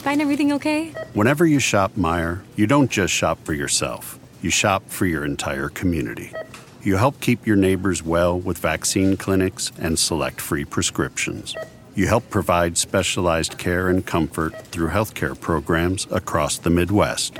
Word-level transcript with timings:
Find 0.00 0.22
everything 0.22 0.50
okay? 0.52 0.94
Whenever 1.12 1.44
you 1.44 1.58
shop 1.58 1.92
Meijer, 1.94 2.40
you 2.56 2.66
don't 2.66 2.90
just 2.90 3.12
shop 3.12 3.38
for 3.44 3.52
yourself, 3.52 4.18
you 4.40 4.48
shop 4.48 4.88
for 4.88 5.04
your 5.04 5.26
entire 5.26 5.68
community. 5.68 6.32
You 6.82 6.96
help 6.96 7.20
keep 7.20 7.46
your 7.46 7.56
neighbors 7.56 8.02
well 8.02 8.40
with 8.40 8.56
vaccine 8.56 9.18
clinics 9.18 9.70
and 9.78 9.98
select 9.98 10.40
free 10.40 10.64
prescriptions. 10.64 11.54
You 11.94 12.06
help 12.06 12.30
provide 12.30 12.78
specialized 12.78 13.58
care 13.58 13.88
and 13.88 14.06
comfort 14.06 14.56
through 14.68 14.88
healthcare 14.88 15.38
programs 15.38 16.06
across 16.10 16.56
the 16.56 16.70
Midwest. 16.70 17.38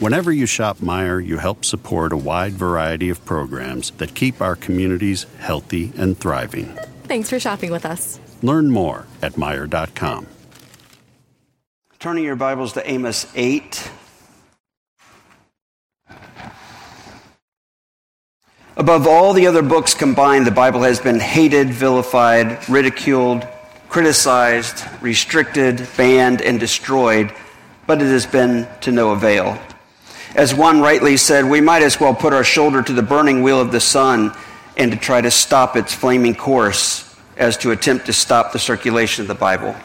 Whenever 0.00 0.32
you 0.32 0.46
shop 0.46 0.78
Meijer, 0.78 1.24
you 1.24 1.38
help 1.38 1.64
support 1.64 2.12
a 2.12 2.16
wide 2.16 2.54
variety 2.54 3.08
of 3.08 3.24
programs 3.24 3.92
that 3.98 4.16
keep 4.16 4.40
our 4.40 4.56
communities 4.56 5.26
healthy 5.38 5.92
and 5.96 6.18
thriving. 6.18 6.76
Thanks 7.04 7.30
for 7.30 7.38
shopping 7.38 7.70
with 7.70 7.86
us. 7.86 8.18
Learn 8.42 8.68
more 8.68 9.06
at 9.22 9.34
Meijer.com. 9.34 10.26
Turning 12.00 12.24
your 12.24 12.34
Bibles 12.34 12.72
to 12.72 12.90
Amos 12.90 13.26
8. 13.36 13.90
Above 18.78 19.06
all 19.06 19.34
the 19.34 19.46
other 19.46 19.60
books 19.60 19.92
combined, 19.92 20.46
the 20.46 20.50
Bible 20.50 20.80
has 20.80 20.98
been 20.98 21.20
hated, 21.20 21.68
vilified, 21.68 22.66
ridiculed, 22.70 23.46
criticized, 23.90 24.82
restricted, 25.02 25.86
banned, 25.98 26.40
and 26.40 26.58
destroyed, 26.58 27.34
but 27.86 28.00
it 28.00 28.06
has 28.06 28.24
been 28.24 28.66
to 28.80 28.90
no 28.90 29.10
avail. 29.10 29.60
As 30.34 30.54
one 30.54 30.80
rightly 30.80 31.18
said, 31.18 31.44
we 31.44 31.60
might 31.60 31.82
as 31.82 32.00
well 32.00 32.14
put 32.14 32.32
our 32.32 32.44
shoulder 32.44 32.80
to 32.80 32.94
the 32.94 33.02
burning 33.02 33.42
wheel 33.42 33.60
of 33.60 33.72
the 33.72 33.80
sun 33.80 34.34
and 34.78 34.90
to 34.90 34.96
try 34.96 35.20
to 35.20 35.30
stop 35.30 35.76
its 35.76 35.92
flaming 35.92 36.34
course 36.34 37.14
as 37.36 37.58
to 37.58 37.72
attempt 37.72 38.06
to 38.06 38.14
stop 38.14 38.52
the 38.52 38.58
circulation 38.58 39.20
of 39.20 39.28
the 39.28 39.34
Bible. 39.34 39.76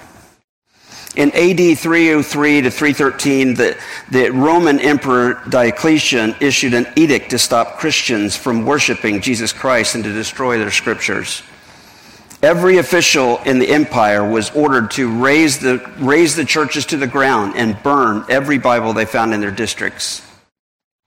In 1.16 1.32
AD 1.32 1.78
303 1.78 2.62
to 2.62 2.70
313, 2.70 3.54
the, 3.54 3.78
the 4.12 4.30
Roman 4.32 4.82
Emperor 4.82 5.42
Diocletian 5.48 6.36
issued 6.42 6.74
an 6.74 6.88
edict 6.98 7.30
to 7.30 7.40
stop 7.40 7.78
Christians 7.78 8.36
from 8.36 8.66
worshiping 8.66 9.22
Jesus 9.22 9.54
Christ 9.54 9.96
and 9.96 10.04
to 10.04 10.12
destroy 10.12 10.58
their 10.58 10.72
scriptures. 10.72 11.42
Every 12.44 12.80
official 12.80 13.38
in 13.46 13.60
the 13.60 13.70
empire 13.70 14.30
was 14.30 14.52
ordered 14.52 14.92
to 14.92 15.10
raise 15.10 15.58
the, 15.58 15.78
raise 16.00 16.36
the 16.36 16.44
churches 16.44 16.86
to 16.88 16.98
the 16.98 17.08
ground 17.08 17.54
and 17.56 17.82
burn 17.82 18.26
every 18.30 18.58
Bible 18.58 18.92
they 18.92 19.06
found 19.06 19.34
in 19.34 19.40
their 19.40 19.52
districts. 19.52 20.22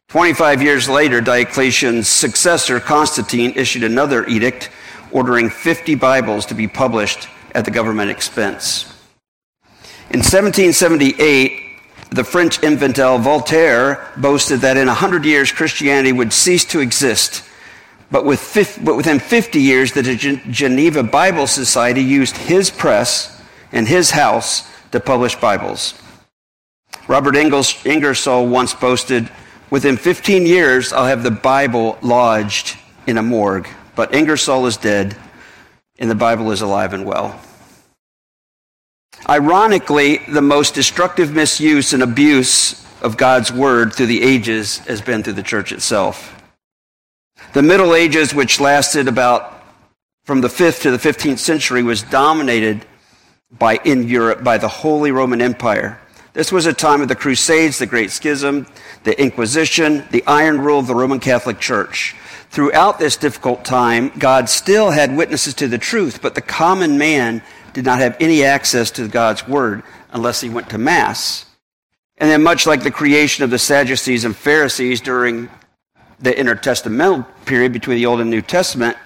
25 0.08 0.62
years 0.62 0.88
later, 0.88 1.20
Diocletian's 1.20 2.08
successor, 2.08 2.80
Constantine, 2.80 3.52
issued 3.56 3.84
another 3.84 4.26
edict 4.26 4.70
ordering 5.12 5.50
50 5.50 5.96
Bibles 5.96 6.46
to 6.46 6.54
be 6.54 6.66
published 6.66 7.28
at 7.54 7.66
the 7.66 7.70
government 7.70 8.10
expense. 8.10 8.97
In 10.10 10.20
1778, 10.20 11.62
the 12.10 12.24
French 12.24 12.62
infidel 12.62 13.18
Voltaire 13.18 14.06
boasted 14.16 14.60
that 14.60 14.76
in 14.76 14.86
100 14.86 15.24
years 15.24 15.52
Christianity 15.52 16.12
would 16.12 16.32
cease 16.32 16.64
to 16.66 16.80
exist. 16.80 17.44
But, 18.10 18.24
with, 18.24 18.78
but 18.82 18.96
within 18.96 19.18
50 19.18 19.60
years, 19.60 19.92
the 19.92 20.02
Geneva 20.50 21.02
Bible 21.02 21.46
Society 21.46 22.02
used 22.02 22.36
his 22.36 22.70
press 22.70 23.42
and 23.70 23.86
his 23.86 24.12
house 24.12 24.66
to 24.92 25.00
publish 25.00 25.36
Bibles. 25.36 26.00
Robert 27.06 27.36
Ingersoll 27.36 28.46
once 28.48 28.72
boasted, 28.72 29.30
Within 29.70 29.98
15 29.98 30.46
years, 30.46 30.94
I'll 30.94 31.06
have 31.06 31.22
the 31.22 31.30
Bible 31.30 31.98
lodged 32.00 32.78
in 33.06 33.18
a 33.18 33.22
morgue. 33.22 33.68
But 33.94 34.14
Ingersoll 34.14 34.64
is 34.64 34.78
dead, 34.78 35.14
and 35.98 36.10
the 36.10 36.14
Bible 36.14 36.50
is 36.52 36.62
alive 36.62 36.94
and 36.94 37.04
well. 37.04 37.38
Ironically, 39.30 40.18
the 40.26 40.40
most 40.40 40.72
destructive 40.72 41.34
misuse 41.34 41.92
and 41.92 42.02
abuse 42.02 42.82
of 43.02 43.18
God's 43.18 43.52
word 43.52 43.92
through 43.92 44.06
the 44.06 44.22
ages 44.22 44.78
has 44.78 45.02
been 45.02 45.22
through 45.22 45.34
the 45.34 45.42
church 45.42 45.70
itself. 45.70 46.34
The 47.52 47.62
Middle 47.62 47.94
Ages, 47.94 48.32
which 48.32 48.58
lasted 48.58 49.06
about 49.06 49.62
from 50.24 50.40
the 50.40 50.48
5th 50.48 50.82
to 50.82 50.90
the 50.90 50.96
15th 50.96 51.38
century, 51.38 51.82
was 51.82 52.02
dominated 52.02 52.86
by, 53.58 53.76
in 53.84 54.08
Europe 54.08 54.42
by 54.42 54.56
the 54.56 54.68
Holy 54.68 55.10
Roman 55.10 55.42
Empire. 55.42 56.00
This 56.32 56.50
was 56.50 56.64
a 56.64 56.72
time 56.72 57.02
of 57.02 57.08
the 57.08 57.14
Crusades, 57.14 57.78
the 57.78 57.86
Great 57.86 58.10
Schism, 58.10 58.66
the 59.04 59.20
Inquisition, 59.20 60.04
the 60.10 60.24
iron 60.26 60.60
rule 60.60 60.78
of 60.78 60.86
the 60.86 60.94
Roman 60.94 61.20
Catholic 61.20 61.58
Church. 61.58 62.14
Throughout 62.50 62.98
this 62.98 63.16
difficult 63.16 63.64
time, 63.64 64.10
God 64.18 64.48
still 64.48 64.90
had 64.90 65.14
witnesses 65.14 65.52
to 65.54 65.68
the 65.68 65.76
truth, 65.76 66.22
but 66.22 66.34
the 66.34 66.40
common 66.40 66.96
man 66.96 67.42
did 67.78 67.84
not 67.84 68.00
have 68.00 68.16
any 68.18 68.42
access 68.42 68.90
to 68.90 69.06
God's 69.06 69.46
word 69.46 69.84
unless 70.10 70.40
he 70.40 70.48
went 70.48 70.70
to 70.70 70.78
Mass. 70.78 71.46
And 72.16 72.28
then, 72.28 72.42
much 72.42 72.66
like 72.66 72.82
the 72.82 72.90
creation 72.90 73.44
of 73.44 73.50
the 73.50 73.58
Sadducees 73.58 74.24
and 74.24 74.34
Pharisees 74.34 75.00
during 75.00 75.48
the 76.18 76.32
intertestamental 76.32 77.24
period 77.44 77.72
between 77.72 77.98
the 77.98 78.06
Old 78.06 78.18
and 78.18 78.30
New 78.30 78.42
Testament, 78.42 78.96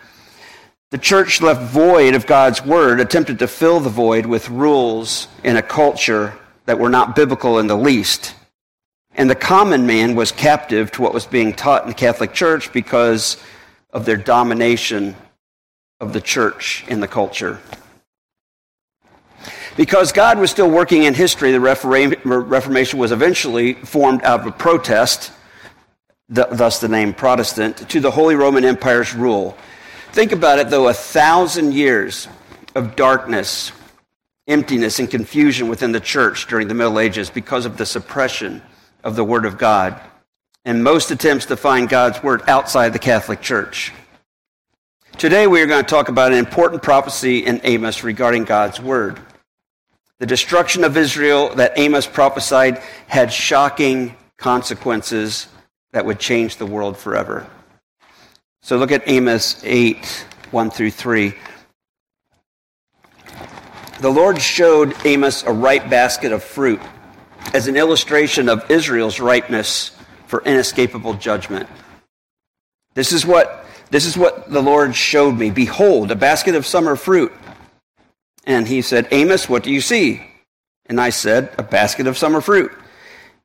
the 0.91 0.97
church 0.97 1.43
left 1.43 1.71
void 1.71 2.15
of 2.15 2.25
God's 2.25 2.65
word, 2.65 2.99
attempted 2.99 3.41
to 3.41 3.47
fill 3.47 3.79
the 3.79 3.91
void 3.91 4.25
with 4.25 4.49
rules 4.49 5.29
in 5.45 5.59
a 5.59 5.63
culture 5.63 6.33
that 6.65 6.79
were 6.79 6.89
not 6.89 7.15
biblical 7.15 7.59
in 7.59 7.67
the 7.67 7.77
least. 7.77 8.35
And 9.15 9.29
the 9.29 9.35
common 9.35 9.85
man 9.85 10.15
was 10.17 10.33
captive 10.33 10.91
to 10.93 11.03
what 11.03 11.13
was 11.13 11.27
being 11.27 11.53
taught 11.53 11.83
in 11.83 11.89
the 11.89 11.95
Catholic 11.95 12.33
Church 12.33 12.73
because 12.73 13.37
of 13.91 14.07
their 14.07 14.17
domination 14.17 15.15
of 16.01 16.15
the 16.15 16.23
church 16.23 16.87
in 16.89 17.01
the 17.01 17.09
culture. 17.09 17.61
Because 19.77 20.13
God 20.13 20.39
was 20.39 20.51
still 20.51 20.71
working 20.71 21.05
in 21.05 21.15
history, 21.15 21.51
the 21.51 21.61
Reformation 21.61 22.99
was 22.99 23.11
eventually 23.11 23.73
formed 23.73 24.23
out 24.23 24.41
of 24.41 24.47
a 24.47 24.53
protest, 24.53 25.33
thus 26.29 26.79
the 26.81 26.89
name 26.89 27.15
Protestant, 27.15 27.89
to 27.89 28.01
the 28.01 28.11
Holy 28.11 28.35
Roman 28.35 28.65
Empire's 28.65 29.15
rule. 29.15 29.57
Think 30.13 30.33
about 30.33 30.59
it, 30.59 30.69
though, 30.69 30.89
a 30.89 30.95
thousand 30.95 31.73
years 31.73 32.29
of 32.75 32.97
darkness, 32.97 33.73
emptiness, 34.47 34.99
and 34.99 35.11
confusion 35.11 35.69
within 35.69 35.93
the 35.93 36.01
church 36.01 36.49
during 36.49 36.69
the 36.69 36.75
Middle 36.75 37.01
Ages 37.01 37.31
because 37.31 37.65
of 37.65 37.79
the 37.79 37.87
suppression 37.87 38.61
of 39.05 39.17
the 39.17 39.25
Word 39.25 39.47
of 39.47 39.57
God, 39.57 39.99
and 40.67 40.85
most 40.85 41.11
attempts 41.11 41.47
to 41.47 41.57
find 41.57 41.89
God's 41.89 42.23
Word 42.23 42.43
outside 42.47 42.91
the 42.91 42.99
Catholic 42.99 43.41
Church. 43.41 43.91
Today, 45.17 45.47
we 45.47 45.63
are 45.63 45.67
going 45.67 45.83
to 45.83 45.91
talk 45.91 46.11
about 46.11 46.33
an 46.33 46.39
important 46.39 46.83
prophecy 46.83 47.39
in 47.39 47.61
Amos 47.65 48.03
regarding 48.03 48.45
God's 48.45 48.79
Word. 48.79 49.19
The 50.23 50.27
destruction 50.27 50.85
of 50.85 50.97
Israel 50.97 51.53
that 51.57 51.73
Amos 51.77 52.07
prophesied 52.07 52.79
had 53.09 53.33
shocking 53.33 54.15
consequences 54.37 55.49
that 55.91 56.07
would 56.07 56.21
change 56.21 56.59
the 56.59 56.65
world 56.65 56.97
forever. 56.97 57.45
So 58.63 58.77
look 58.77 58.93
at 58.93 59.03
Amos 59.09 59.61
8 59.65 60.07
1 60.53 60.71
through 60.71 60.93
3. 60.93 61.35
The 64.01 64.11
Lord 64.11 64.41
showed 64.41 64.95
Amos 65.05 65.43
a 65.43 65.51
ripe 65.51 65.91
basket 65.91 66.31
of 66.31 66.45
fruit 66.45 66.81
as 67.53 67.67
an 67.67 67.77
illustration 67.77 68.49
of 68.49 68.71
Israel's 68.71 69.19
ripeness 69.19 69.91
for 70.29 70.41
inescapable 70.45 71.15
judgment. 71.15 71.69
This 72.95 73.11
is 73.11 73.27
what, 73.27 73.67
this 73.91 74.07
is 74.07 74.17
what 74.17 74.49
the 74.49 74.63
Lord 74.63 74.95
showed 74.95 75.33
me. 75.33 75.51
Behold, 75.51 76.13
a 76.13 76.15
basket 76.15 76.55
of 76.55 76.65
summer 76.65 76.95
fruit 76.95 77.33
and 78.45 78.67
he 78.67 78.83
said, 78.83 79.09
Amos, 79.11 79.49
what 79.49 79.63
do 79.63 79.71
you 79.71 79.81
see? 79.81 80.21
And 80.87 81.01
I 81.01 81.11
said, 81.11 81.55
A 81.59 81.63
basket 81.63 82.07
of 82.07 82.19
summer 82.19 82.41
fruit. 82.41 82.73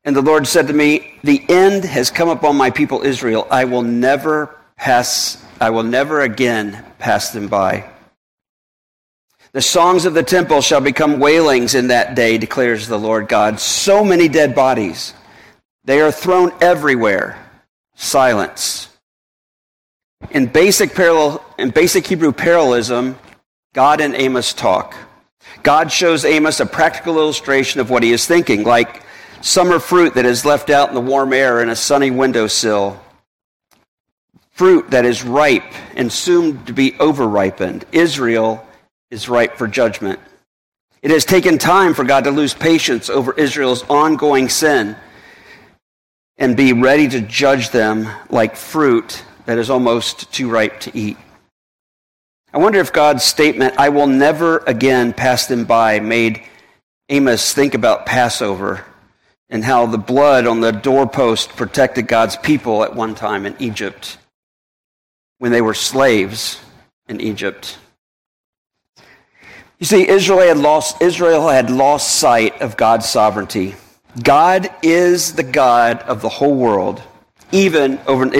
And 0.04 0.14
the 0.14 0.22
Lord 0.22 0.46
said 0.46 0.68
to 0.68 0.72
me, 0.72 1.18
The 1.22 1.44
end 1.48 1.84
has 1.84 2.10
come 2.10 2.28
upon 2.28 2.56
my 2.56 2.70
people 2.70 3.02
Israel. 3.02 3.46
I 3.50 3.64
will 3.64 3.82
never 3.82 4.56
pass, 4.76 5.44
I 5.60 5.70
will 5.70 5.82
never 5.82 6.20
again 6.22 6.84
pass 6.98 7.30
them 7.30 7.48
by. 7.48 7.88
The 9.52 9.62
songs 9.62 10.04
of 10.04 10.14
the 10.14 10.22
temple 10.22 10.60
shall 10.60 10.80
become 10.80 11.20
wailings 11.20 11.74
in 11.74 11.88
that 11.88 12.14
day, 12.14 12.38
declares 12.38 12.86
the 12.86 12.98
Lord 12.98 13.28
God. 13.28 13.58
So 13.60 14.04
many 14.04 14.28
dead 14.28 14.54
bodies. 14.54 15.14
They 15.84 16.00
are 16.00 16.12
thrown 16.12 16.52
everywhere. 16.60 17.50
Silence. 17.94 18.88
In 20.30 20.46
basic, 20.46 20.94
parallel, 20.94 21.44
in 21.58 21.70
basic 21.70 22.06
Hebrew 22.06 22.32
parallelism, 22.32 23.18
God 23.74 24.00
and 24.00 24.14
Amos 24.14 24.52
talk. 24.52 24.96
God 25.62 25.92
shows 25.92 26.24
Amos 26.24 26.60
a 26.60 26.66
practical 26.66 27.18
illustration 27.18 27.80
of 27.80 27.90
what 27.90 28.02
he 28.02 28.12
is 28.12 28.26
thinking, 28.26 28.64
like 28.64 29.02
summer 29.40 29.78
fruit 29.78 30.14
that 30.14 30.24
is 30.24 30.44
left 30.44 30.70
out 30.70 30.88
in 30.88 30.94
the 30.94 31.00
warm 31.00 31.32
air 31.32 31.62
in 31.62 31.68
a 31.68 31.76
sunny 31.76 32.10
windowsill, 32.10 33.00
fruit 34.50 34.90
that 34.90 35.04
is 35.04 35.22
ripe 35.22 35.72
and 35.94 36.12
soon 36.12 36.64
to 36.64 36.72
be 36.72 36.92
overripened. 36.92 37.84
Israel 37.92 38.66
is 39.10 39.28
ripe 39.28 39.56
for 39.56 39.68
judgment. 39.68 40.18
It 41.02 41.10
has 41.10 41.24
taken 41.24 41.58
time 41.58 41.94
for 41.94 42.04
God 42.04 42.24
to 42.24 42.30
lose 42.30 42.54
patience 42.54 43.08
over 43.08 43.32
Israel's 43.34 43.84
ongoing 43.84 44.48
sin 44.48 44.96
and 46.36 46.56
be 46.56 46.72
ready 46.72 47.08
to 47.08 47.20
judge 47.20 47.70
them 47.70 48.08
like 48.30 48.56
fruit 48.56 49.22
that 49.46 49.58
is 49.58 49.70
almost 49.70 50.32
too 50.32 50.48
ripe 50.48 50.80
to 50.80 50.96
eat. 50.96 51.16
I 52.52 52.58
wonder 52.58 52.80
if 52.80 52.92
God's 52.92 53.24
statement, 53.24 53.74
I 53.78 53.90
will 53.90 54.06
never 54.06 54.58
again 54.58 55.12
pass 55.12 55.46
them 55.46 55.64
by, 55.64 56.00
made 56.00 56.42
Amos 57.10 57.52
think 57.52 57.74
about 57.74 58.06
Passover 58.06 58.86
and 59.50 59.64
how 59.64 59.84
the 59.86 59.98
blood 59.98 60.46
on 60.46 60.60
the 60.60 60.72
doorpost 60.72 61.50
protected 61.50 62.06
God's 62.06 62.36
people 62.36 62.84
at 62.84 62.94
one 62.94 63.14
time 63.14 63.44
in 63.44 63.54
Egypt 63.58 64.16
when 65.38 65.52
they 65.52 65.60
were 65.60 65.74
slaves 65.74 66.60
in 67.08 67.20
Egypt. 67.20 67.78
You 69.78 69.86
see, 69.86 70.08
Israel 70.08 70.40
had 70.40 70.58
lost, 70.58 71.00
Israel 71.02 71.48
had 71.48 71.70
lost 71.70 72.16
sight 72.16 72.60
of 72.62 72.76
God's 72.76 73.08
sovereignty. 73.08 73.74
God 74.22 74.70
is 74.82 75.34
the 75.34 75.44
God 75.44 76.00
of 76.00 76.22
the 76.22 76.28
whole 76.28 76.54
world, 76.54 77.02
even 77.52 78.00
over, 78.06 78.30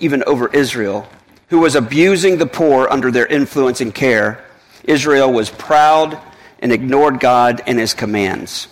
even 0.00 0.22
over 0.24 0.48
Israel, 0.48 1.08
who 1.54 1.60
was 1.60 1.76
abusing 1.76 2.36
the 2.36 2.46
poor 2.46 2.88
under 2.88 3.12
their 3.12 3.26
influence 3.26 3.80
and 3.80 3.94
care. 3.94 4.44
Israel 4.82 5.32
was 5.32 5.50
proud 5.50 6.18
and 6.58 6.72
ignored 6.72 7.20
God 7.20 7.62
and 7.64 7.78
his 7.78 7.94
commands. 7.94 8.66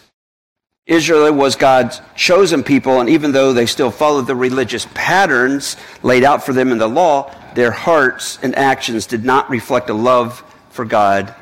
Israel 0.85 1.33
was 1.33 1.55
God's 1.55 2.01
chosen 2.17 2.65
people, 2.65 2.99
and 2.99 3.09
even 3.09 3.31
though 3.31 3.53
they 3.53 3.67
still 3.67 3.93
followed 3.93 4.27
the 4.27 4.35
religious 4.35 4.85
patterns 4.95 5.77
laid 6.03 6.25
out 6.25 6.45
for 6.45 6.53
them 6.53 6.73
in 6.73 6.79
the 6.79 6.89
law, 6.89 7.33
their 7.55 7.71
hearts 7.71 8.41
and 8.43 8.57
actions 8.57 9.07
did 9.07 9.25
not 9.25 9.49
reflect 9.49 9.89
a 9.89 9.95
love 9.95 10.43
for 10.71 10.85
God 10.85 11.33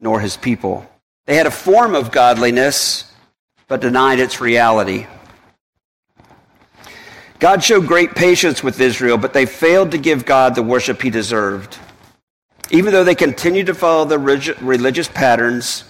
nor 0.00 0.18
his 0.18 0.36
people. 0.36 0.84
They 1.26 1.36
had 1.36 1.46
a 1.46 1.52
form 1.52 1.94
of 1.94 2.10
godliness, 2.10 3.04
but 3.68 3.80
denied 3.80 4.18
its 4.18 4.40
reality. 4.40 5.06
God 7.42 7.64
showed 7.64 7.88
great 7.88 8.14
patience 8.14 8.62
with 8.62 8.80
Israel, 8.80 9.18
but 9.18 9.32
they 9.32 9.46
failed 9.46 9.90
to 9.90 9.98
give 9.98 10.24
God 10.24 10.54
the 10.54 10.62
worship 10.62 11.02
he 11.02 11.10
deserved. 11.10 11.76
Even 12.70 12.92
though 12.92 13.02
they 13.02 13.16
continued 13.16 13.66
to 13.66 13.74
follow 13.74 14.04
the 14.04 14.16
religious 14.60 15.08
patterns, 15.08 15.82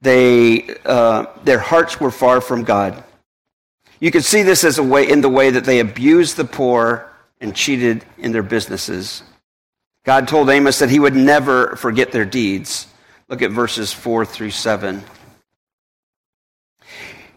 they, 0.00 0.68
uh, 0.84 1.26
their 1.44 1.60
hearts 1.60 2.00
were 2.00 2.10
far 2.10 2.40
from 2.40 2.64
God. 2.64 3.04
You 4.00 4.10
can 4.10 4.22
see 4.22 4.42
this 4.42 4.64
as 4.64 4.78
a 4.78 4.82
way 4.82 5.08
in 5.08 5.20
the 5.20 5.28
way 5.28 5.50
that 5.50 5.66
they 5.66 5.78
abused 5.78 6.36
the 6.36 6.44
poor 6.44 7.12
and 7.40 7.54
cheated 7.54 8.04
in 8.18 8.32
their 8.32 8.42
businesses. 8.42 9.22
God 10.02 10.26
told 10.26 10.50
Amos 10.50 10.80
that 10.80 10.90
he 10.90 10.98
would 10.98 11.14
never 11.14 11.76
forget 11.76 12.10
their 12.10 12.24
deeds. 12.24 12.88
Look 13.28 13.40
at 13.40 13.52
verses 13.52 13.92
4 13.92 14.26
through 14.26 14.50
7. 14.50 15.04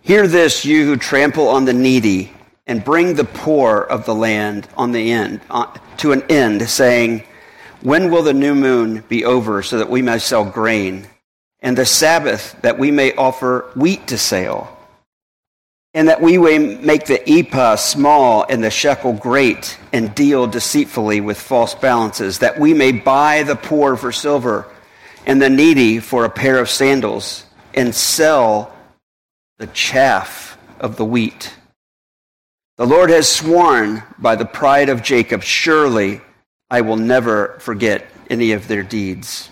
Hear 0.01 0.25
this, 0.25 0.65
you 0.65 0.87
who 0.87 0.97
trample 0.97 1.47
on 1.47 1.65
the 1.65 1.73
needy, 1.73 2.33
and 2.69 2.85
bring 2.85 3.15
the 3.15 3.25
poor 3.25 3.81
of 3.81 4.05
the 4.05 4.13
land 4.15 4.67
on 4.77 4.91
the 4.91 5.11
end, 5.11 5.41
uh, 5.49 5.65
to 5.97 6.11
an 6.11 6.21
end, 6.29 6.69
saying, 6.69 7.23
When 7.81 8.11
will 8.11 8.21
the 8.21 8.33
new 8.33 8.53
moon 8.53 9.03
be 9.09 9.25
over 9.25 9.63
so 9.63 9.79
that 9.79 9.89
we 9.89 10.03
may 10.03 10.19
sell 10.19 10.45
grain, 10.45 11.07
and 11.61 11.75
the 11.75 11.85
Sabbath 11.85 12.55
that 12.61 12.77
we 12.77 12.91
may 12.91 13.13
offer 13.15 13.69
wheat 13.75 14.07
to 14.07 14.17
sale? 14.17 14.75
and 15.95 16.07
that 16.07 16.21
we 16.21 16.37
may 16.37 16.59
make 16.59 17.07
the 17.07 17.27
ephah 17.27 17.75
small 17.75 18.45
and 18.47 18.63
the 18.63 18.69
shekel 18.69 19.11
great, 19.13 19.75
and 19.91 20.13
deal 20.13 20.45
deceitfully 20.45 21.19
with 21.19 21.39
false 21.39 21.73
balances, 21.73 22.39
that 22.39 22.59
we 22.59 22.75
may 22.75 22.91
buy 22.91 23.41
the 23.41 23.55
poor 23.55 23.97
for 23.97 24.11
silver 24.11 24.67
and 25.25 25.41
the 25.41 25.49
needy 25.49 25.99
for 25.99 26.25
a 26.25 26.29
pair 26.29 26.59
of 26.59 26.69
sandals, 26.69 27.43
and 27.73 27.93
sell 27.93 28.71
the 29.57 29.65
chaff 29.67 30.59
of 30.79 30.95
the 30.95 31.03
wheat. 31.03 31.55
The 32.79 32.87
Lord 32.87 33.09
has 33.09 33.29
sworn 33.29 34.03
by 34.19 34.37
the 34.37 34.45
pride 34.45 34.87
of 34.87 35.03
Jacob, 35.03 35.43
surely 35.43 36.21
I 36.71 36.79
will 36.79 36.95
never 36.95 37.59
forget 37.59 38.07
any 38.29 38.53
of 38.53 38.69
their 38.69 38.83
deeds. 38.83 39.49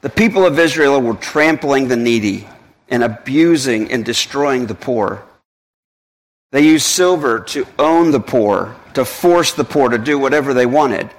The 0.00 0.08
people 0.08 0.46
of 0.46 0.56
Israel 0.56 1.00
were 1.00 1.14
trampling 1.14 1.88
the 1.88 1.96
needy 1.96 2.46
and 2.88 3.02
abusing 3.02 3.90
and 3.90 4.04
destroying 4.04 4.66
the 4.66 4.76
poor. 4.76 5.24
They 6.52 6.60
used 6.60 6.86
silver 6.86 7.40
to 7.40 7.66
own 7.76 8.12
the 8.12 8.20
poor, 8.20 8.76
to 8.94 9.04
force 9.04 9.52
the 9.52 9.64
poor 9.64 9.88
to 9.88 9.98
do 9.98 10.16
whatever 10.16 10.54
they 10.54 10.66
wanted. 10.66 11.10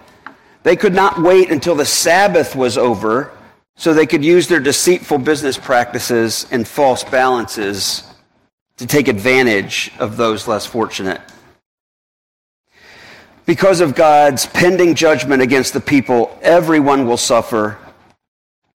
They 0.64 0.78
could 0.78 0.96
not 0.96 1.22
wait 1.22 1.52
until 1.52 1.76
the 1.76 1.84
Sabbath 1.84 2.56
was 2.56 2.78
over 2.78 3.30
so 3.76 3.94
they 3.94 4.08
could 4.08 4.24
use 4.24 4.48
their 4.48 4.62
deceitful 4.62 5.18
business 5.18 5.58
practices 5.58 6.48
and 6.50 6.66
false 6.66 7.04
balances 7.04 8.09
to 8.80 8.88
take 8.88 9.08
advantage 9.08 9.92
of 10.00 10.18
those 10.18 10.48
less 10.48 10.66
fortunate. 10.66 11.22
Because 13.46 13.82
of 13.82 13.96
God's 13.96 14.46
pending 14.46 14.96
judgment 14.96 15.42
against 15.42 15.74
the 15.74 15.80
people, 15.80 16.38
everyone 16.42 17.06
will 17.06 17.18
suffer 17.18 17.78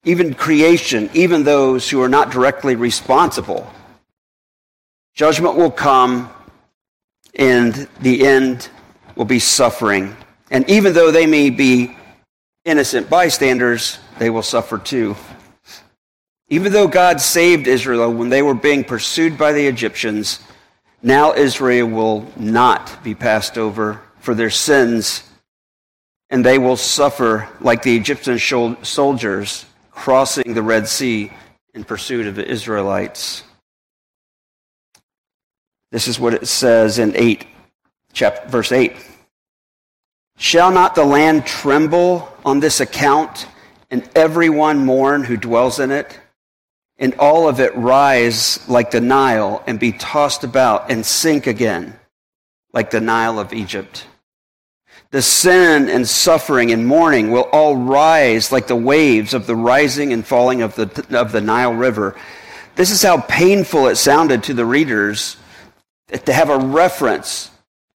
even 0.04 0.34
creation, 0.34 1.08
even 1.14 1.44
those 1.44 1.88
who 1.88 2.02
are 2.02 2.08
not 2.08 2.30
directly 2.30 2.76
responsible. 2.76 3.70
Judgment 5.14 5.56
will 5.56 5.70
come, 5.70 6.30
and 7.36 7.88
the 8.02 8.26
end 8.26 8.68
will 9.16 9.24
be 9.24 9.38
suffering. 9.38 10.14
And 10.50 10.68
even 10.68 10.92
though 10.92 11.10
they 11.10 11.26
may 11.26 11.48
be 11.48 11.96
innocent 12.64 13.08
bystanders, 13.08 13.98
they 14.18 14.28
will 14.28 14.42
suffer 14.42 14.76
too. 14.76 15.16
Even 16.48 16.72
though 16.72 16.88
God 16.88 17.20
saved 17.20 17.66
Israel 17.66 18.12
when 18.12 18.28
they 18.28 18.42
were 18.42 18.54
being 18.54 18.84
pursued 18.84 19.38
by 19.38 19.52
the 19.52 19.66
Egyptians, 19.66 20.40
now 21.02 21.32
Israel 21.32 21.88
will 21.88 22.30
not 22.36 23.02
be 23.02 23.14
passed 23.14 23.56
over 23.56 24.00
for 24.20 24.34
their 24.34 24.50
sins, 24.50 25.22
and 26.30 26.44
they 26.44 26.58
will 26.58 26.76
suffer 26.76 27.48
like 27.60 27.82
the 27.82 27.96
Egyptian 27.96 28.38
soldiers 28.82 29.66
crossing 29.90 30.54
the 30.54 30.62
Red 30.62 30.88
Sea 30.88 31.30
in 31.74 31.84
pursuit 31.84 32.26
of 32.26 32.34
the 32.34 32.46
Israelites. 32.46 33.42
This 35.92 36.08
is 36.08 36.18
what 36.18 36.34
it 36.34 36.48
says 36.48 36.98
in 36.98 37.14
8, 37.14 37.46
chapter, 38.12 38.48
verse 38.48 38.72
8. 38.72 38.96
Shall 40.36 40.72
not 40.72 40.94
the 40.94 41.04
land 41.04 41.46
tremble 41.46 42.28
on 42.44 42.60
this 42.60 42.80
account, 42.80 43.46
and 43.90 44.08
everyone 44.16 44.84
mourn 44.84 45.22
who 45.22 45.36
dwells 45.36 45.78
in 45.78 45.90
it? 45.90 46.18
And 46.98 47.14
all 47.14 47.48
of 47.48 47.60
it 47.60 47.74
rise 47.76 48.66
like 48.68 48.90
the 48.90 49.00
Nile, 49.00 49.62
and 49.66 49.80
be 49.80 49.92
tossed 49.92 50.44
about, 50.44 50.90
and 50.90 51.04
sink 51.04 51.46
again 51.46 51.98
like 52.72 52.90
the 52.90 53.00
Nile 53.00 53.38
of 53.38 53.52
Egypt? 53.52 54.06
The 55.10 55.22
sin 55.22 55.88
and 55.88 56.08
suffering 56.08 56.72
and 56.72 56.86
mourning 56.86 57.30
will 57.30 57.48
all 57.52 57.76
rise 57.76 58.50
like 58.50 58.66
the 58.66 58.76
waves 58.76 59.32
of 59.32 59.46
the 59.46 59.54
rising 59.54 60.12
and 60.12 60.26
falling 60.26 60.62
of 60.62 60.74
the, 60.74 61.06
of 61.16 61.30
the 61.30 61.40
Nile 61.40 61.74
River. 61.74 62.16
This 62.74 62.90
is 62.90 63.02
how 63.02 63.20
painful 63.20 63.86
it 63.86 63.96
sounded 63.96 64.42
to 64.44 64.54
the 64.54 64.64
readers 64.64 65.36
to 66.24 66.32
have 66.32 66.50
a 66.50 66.58
reference 66.58 67.50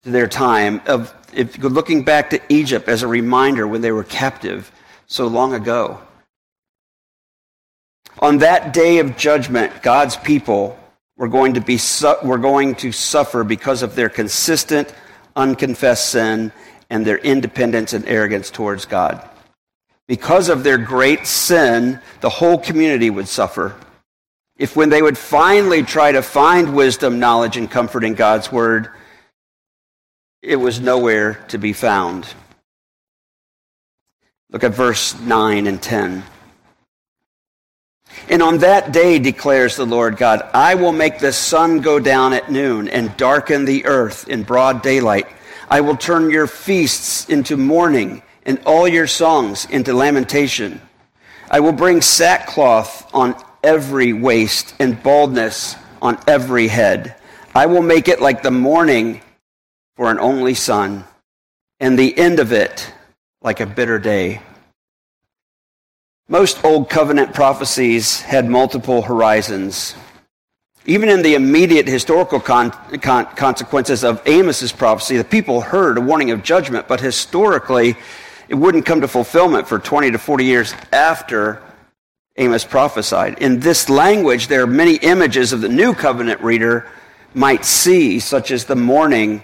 to 0.04 0.10
their 0.10 0.28
time 0.28 0.80
of 0.86 1.12
if 1.34 1.58
looking 1.58 2.04
back 2.04 2.30
to 2.30 2.40
Egypt 2.48 2.88
as 2.88 3.02
a 3.02 3.08
reminder 3.08 3.66
when 3.66 3.80
they 3.80 3.92
were 3.92 4.04
captive 4.04 4.70
so 5.06 5.26
long 5.26 5.54
ago. 5.54 6.00
On 8.20 8.38
that 8.38 8.72
day 8.72 8.98
of 8.98 9.16
judgment, 9.16 9.82
God's 9.82 10.16
people 10.16 10.78
were 11.16 11.28
going 11.28 11.54
to 11.54 11.60
be 11.60 11.78
were 12.24 12.38
going 12.38 12.74
to 12.76 12.92
suffer 12.92 13.44
because 13.44 13.82
of 13.82 13.94
their 13.94 14.08
consistent 14.08 14.92
unconfessed 15.36 16.10
sin 16.10 16.52
and 16.90 17.06
their 17.06 17.18
independence 17.18 17.92
and 17.92 18.06
arrogance 18.06 18.50
towards 18.50 18.84
God. 18.84 19.26
Because 20.06 20.48
of 20.48 20.64
their 20.64 20.78
great 20.78 21.26
sin, 21.26 22.00
the 22.20 22.30
whole 22.30 22.58
community 22.58 23.10
would 23.10 23.28
suffer. 23.28 23.76
If 24.56 24.74
when 24.74 24.88
they 24.88 25.02
would 25.02 25.18
finally 25.18 25.82
try 25.82 26.12
to 26.12 26.22
find 26.22 26.74
wisdom, 26.74 27.20
knowledge, 27.20 27.56
and 27.56 27.70
comfort 27.70 28.04
in 28.04 28.14
God's 28.14 28.50
word, 28.50 28.88
it 30.42 30.56
was 30.56 30.80
nowhere 30.80 31.34
to 31.48 31.58
be 31.58 31.72
found. 31.72 32.26
Look 34.50 34.64
at 34.64 34.72
verse 34.72 35.18
9 35.20 35.66
and 35.66 35.80
10. 35.80 36.24
And 38.28 38.42
on 38.42 38.58
that 38.58 38.92
day, 38.92 39.18
declares 39.18 39.76
the 39.76 39.86
Lord 39.86 40.16
God, 40.16 40.42
I 40.52 40.74
will 40.74 40.92
make 40.92 41.18
the 41.18 41.32
sun 41.32 41.80
go 41.80 41.98
down 41.98 42.32
at 42.32 42.50
noon 42.50 42.88
and 42.88 43.16
darken 43.16 43.64
the 43.64 43.86
earth 43.86 44.28
in 44.28 44.42
broad 44.42 44.82
daylight. 44.82 45.26
I 45.70 45.80
will 45.80 45.96
turn 45.96 46.30
your 46.30 46.46
feasts 46.46 47.28
into 47.28 47.56
mourning 47.56 48.22
and 48.44 48.60
all 48.64 48.88
your 48.88 49.06
songs 49.06 49.66
into 49.66 49.92
lamentation. 49.92 50.80
I 51.50 51.60
will 51.60 51.72
bring 51.72 52.00
sackcloth 52.00 53.14
on 53.14 53.34
every 53.62 54.12
waist 54.12 54.74
and 54.78 55.02
baldness 55.02 55.76
on 56.00 56.18
every 56.26 56.68
head. 56.68 57.16
I 57.54 57.66
will 57.66 57.82
make 57.82 58.08
it 58.08 58.20
like 58.20 58.42
the 58.42 58.50
morning 58.50 59.20
for 59.96 60.10
an 60.10 60.20
only 60.20 60.54
son, 60.54 61.04
and 61.80 61.98
the 61.98 62.16
end 62.16 62.38
of 62.38 62.52
it 62.52 62.92
like 63.42 63.60
a 63.60 63.66
bitter 63.66 63.98
day. 63.98 64.40
Most 66.30 66.62
Old 66.62 66.90
Covenant 66.90 67.32
prophecies 67.32 68.20
had 68.20 68.50
multiple 68.50 69.00
horizons. 69.00 69.94
Even 70.84 71.08
in 71.08 71.22
the 71.22 71.34
immediate 71.34 71.88
historical 71.88 72.38
con- 72.38 72.70
con- 73.00 73.24
consequences 73.34 74.04
of 74.04 74.20
Amos's 74.26 74.70
prophecy, 74.70 75.16
the 75.16 75.24
people 75.24 75.62
heard 75.62 75.96
a 75.96 76.02
warning 76.02 76.30
of 76.30 76.42
judgment, 76.42 76.86
but 76.86 77.00
historically, 77.00 77.96
it 78.46 78.54
wouldn't 78.56 78.84
come 78.84 79.00
to 79.00 79.08
fulfillment 79.08 79.66
for 79.66 79.78
20 79.78 80.10
to 80.10 80.18
40 80.18 80.44
years 80.44 80.74
after 80.92 81.62
Amos 82.36 82.62
prophesied. 82.62 83.38
In 83.38 83.60
this 83.60 83.88
language, 83.88 84.48
there 84.48 84.62
are 84.62 84.66
many 84.66 84.96
images 84.96 85.54
of 85.54 85.62
the 85.62 85.68
new 85.70 85.94
covenant 85.94 86.42
reader 86.42 86.86
might 87.32 87.64
see, 87.64 88.20
such 88.20 88.50
as 88.50 88.66
the 88.66 88.76
mourning 88.76 89.42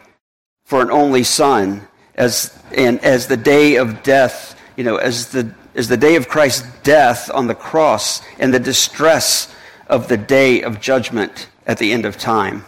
for 0.66 0.82
an 0.82 0.90
only 0.90 1.24
son, 1.24 1.88
as, 2.14 2.54
and 2.72 3.02
as 3.02 3.26
the 3.26 3.38
day 3.38 3.76
of 3.76 4.02
death, 4.02 4.60
you 4.76 4.84
know, 4.84 4.96
as 4.96 5.28
the, 5.28 5.50
as 5.74 5.88
the 5.88 5.96
day 5.96 6.16
of 6.16 6.28
Christ's 6.28 6.66
death 6.82 7.30
on 7.32 7.46
the 7.46 7.54
cross 7.54 8.22
and 8.38 8.52
the 8.52 8.60
distress 8.60 9.54
of 9.86 10.08
the 10.08 10.16
day 10.16 10.62
of 10.62 10.80
judgment 10.80 11.48
at 11.66 11.78
the 11.78 11.92
end 11.92 12.04
of 12.04 12.16
time. 12.16 12.64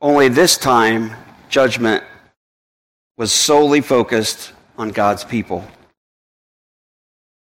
Only 0.00 0.28
this 0.28 0.56
time, 0.56 1.12
judgment 1.48 2.02
was 3.16 3.32
solely 3.32 3.80
focused 3.80 4.52
on 4.78 4.90
God's 4.90 5.24
people. 5.24 5.66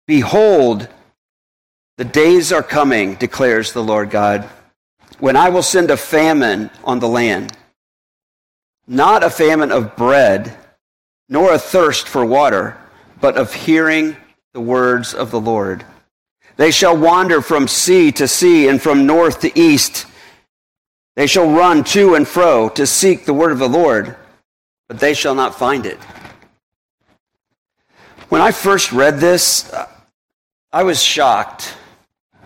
Behold, 0.07 0.89
the 1.97 2.03
days 2.03 2.51
are 2.51 2.63
coming, 2.63 3.15
declares 3.15 3.71
the 3.71 3.83
Lord 3.83 4.09
God, 4.09 4.49
when 5.19 5.37
I 5.37 5.49
will 5.49 5.63
send 5.63 5.89
a 5.89 5.95
famine 5.95 6.69
on 6.83 6.99
the 6.99 7.07
land. 7.07 7.55
Not 8.87 9.23
a 9.23 9.29
famine 9.29 9.71
of 9.71 9.95
bread, 9.95 10.57
nor 11.29 11.53
a 11.53 11.59
thirst 11.59 12.09
for 12.09 12.25
water, 12.25 12.77
but 13.21 13.37
of 13.37 13.53
hearing 13.53 14.17
the 14.53 14.61
words 14.61 15.13
of 15.13 15.31
the 15.31 15.39
Lord. 15.39 15.83
They 16.55 16.71
shall 16.71 16.95
wander 16.95 17.41
from 17.41 17.67
sea 17.67 18.11
to 18.13 18.27
sea 18.27 18.67
and 18.67 18.81
from 18.81 19.05
north 19.05 19.41
to 19.41 19.59
east. 19.59 20.05
They 21.15 21.27
shall 21.27 21.49
run 21.49 21.83
to 21.85 22.15
and 22.15 22.27
fro 22.27 22.69
to 22.69 22.87
seek 22.87 23.25
the 23.25 23.33
word 23.33 23.51
of 23.51 23.59
the 23.59 23.69
Lord, 23.69 24.15
but 24.87 24.99
they 24.99 25.13
shall 25.13 25.35
not 25.35 25.57
find 25.57 25.85
it. 25.85 25.97
When 28.29 28.41
I 28.41 28.51
first 28.51 28.91
read 28.91 29.19
this, 29.19 29.73
I 30.71 30.83
was 30.83 31.01
shocked 31.01 31.75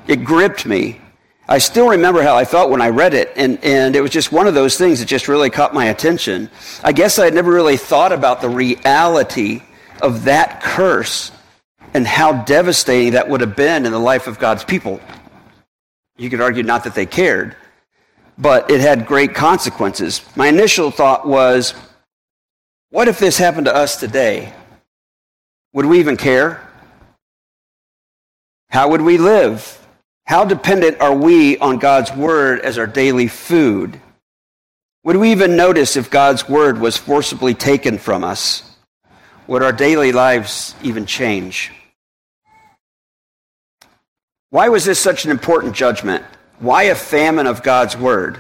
it 0.08 0.24
gripped 0.24 0.66
me. 0.66 1.02
I 1.50 1.58
still 1.60 1.90
remember 1.90 2.22
how 2.22 2.36
I 2.36 2.46
felt 2.46 2.70
when 2.70 2.82
I 2.82 2.90
read 2.90 3.14
it, 3.14 3.32
and, 3.36 3.62
and 3.64 3.96
it 3.96 4.02
was 4.02 4.12
just 4.12 4.32
one 4.32 4.48
of 4.48 4.54
those 4.54 4.78
things 4.78 5.00
that 5.00 5.06
just 5.06 5.28
really 5.28 5.50
caught 5.50 5.74
my 5.74 5.86
attention. 5.86 6.50
I 6.84 6.92
guess 6.92 7.20
I 7.20 7.26
had 7.26 7.34
never 7.34 7.52
really 7.52 7.78
thought 7.78 8.12
about 8.12 8.42
the 8.42 8.50
reality 8.50 9.64
of 10.02 10.26
that 10.26 10.62
curse 10.62 11.32
and 11.94 12.06
how 12.06 12.44
devastating 12.44 13.14
that 13.14 13.30
would 13.30 13.42
have 13.42 13.56
been 13.56 13.86
in 13.86 13.92
the 13.92 14.00
life 14.00 14.28
of 14.28 14.40
God's 14.40 14.64
people. 14.64 15.00
You 16.18 16.30
could 16.30 16.42
argue 16.42 16.64
not 16.64 16.84
that 16.84 16.96
they 16.96 17.06
cared, 17.06 17.56
but 18.38 18.70
it 18.70 18.82
had 18.82 19.06
great 19.06 19.34
consequences. 19.34 20.22
My 20.36 20.48
initial 20.48 20.92
thought 20.92 21.28
was, 21.28 21.74
what 22.90 23.08
if 23.08 23.20
this 23.20 23.38
happened 23.38 23.66
to 23.66 23.76
us 23.76 24.00
today? 24.00 24.54
Would 25.74 25.86
we 25.86 26.00
even 26.00 26.18
care? 26.18 26.68
How 28.70 28.90
would 28.90 29.02
we 29.02 29.18
live? 29.18 29.86
How 30.26 30.44
dependent 30.44 31.00
are 31.00 31.16
we 31.16 31.58
on 31.60 31.80
God's 31.80 32.14
word 32.14 32.60
as 32.62 32.78
our 32.78 32.88
daily 32.88 33.28
food? 33.28 34.02
Would 35.04 35.16
we 35.16 35.32
even 35.32 35.56
notice 35.56 35.96
if 35.96 36.10
God's 36.10 36.50
word 36.50 36.80
was 36.80 36.98
forcibly 36.98 37.54
taken 37.54 37.98
from 37.98 38.24
us? 38.24 38.77
Would 39.48 39.64
our 39.64 39.72
daily 39.72 40.12
lives 40.12 40.76
even 40.84 41.06
change? 41.06 41.72
Why 44.50 44.70
was 44.70 44.86
this 44.86 45.00
such 45.00 45.26
an 45.26 45.32
important 45.32 45.74
judgment? 45.74 46.24
Why 46.60 46.84
a 46.84 46.96
famine 46.96 47.48
of 47.48 47.64
God's 47.64 47.96
word? 47.98 48.38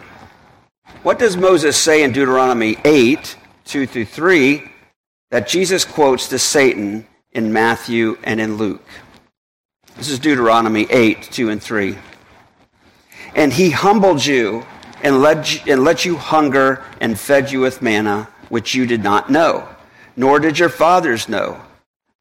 What 1.03 1.19
does 1.19 1.37
Moses 1.37 1.77
say 1.77 2.03
in 2.03 2.11
Deuteronomy 2.11 2.77
8, 2.83 3.37
2 3.65 3.87
through 3.87 4.05
3, 4.05 4.63
that 5.31 5.47
Jesus 5.47 5.85
quotes 5.85 6.27
to 6.29 6.39
Satan 6.39 7.05
in 7.31 7.53
Matthew 7.53 8.17
and 8.23 8.41
in 8.41 8.57
Luke? 8.57 8.87
This 9.95 10.09
is 10.09 10.19
Deuteronomy 10.19 10.87
8, 10.89 11.23
2 11.23 11.49
and 11.49 11.61
3. 11.61 11.97
And 13.35 13.53
he 13.53 13.69
humbled 13.69 14.25
you 14.25 14.65
and 15.03 15.21
let 15.21 15.53
you, 15.53 15.71
and 15.71 15.83
let 15.83 16.05
you 16.05 16.17
hunger 16.17 16.83
and 16.99 17.19
fed 17.19 17.51
you 17.51 17.59
with 17.59 17.81
manna, 17.81 18.27
which 18.49 18.75
you 18.75 18.85
did 18.85 19.03
not 19.03 19.29
know, 19.29 19.67
nor 20.17 20.39
did 20.39 20.59
your 20.59 20.67
fathers 20.67 21.29
know, 21.29 21.61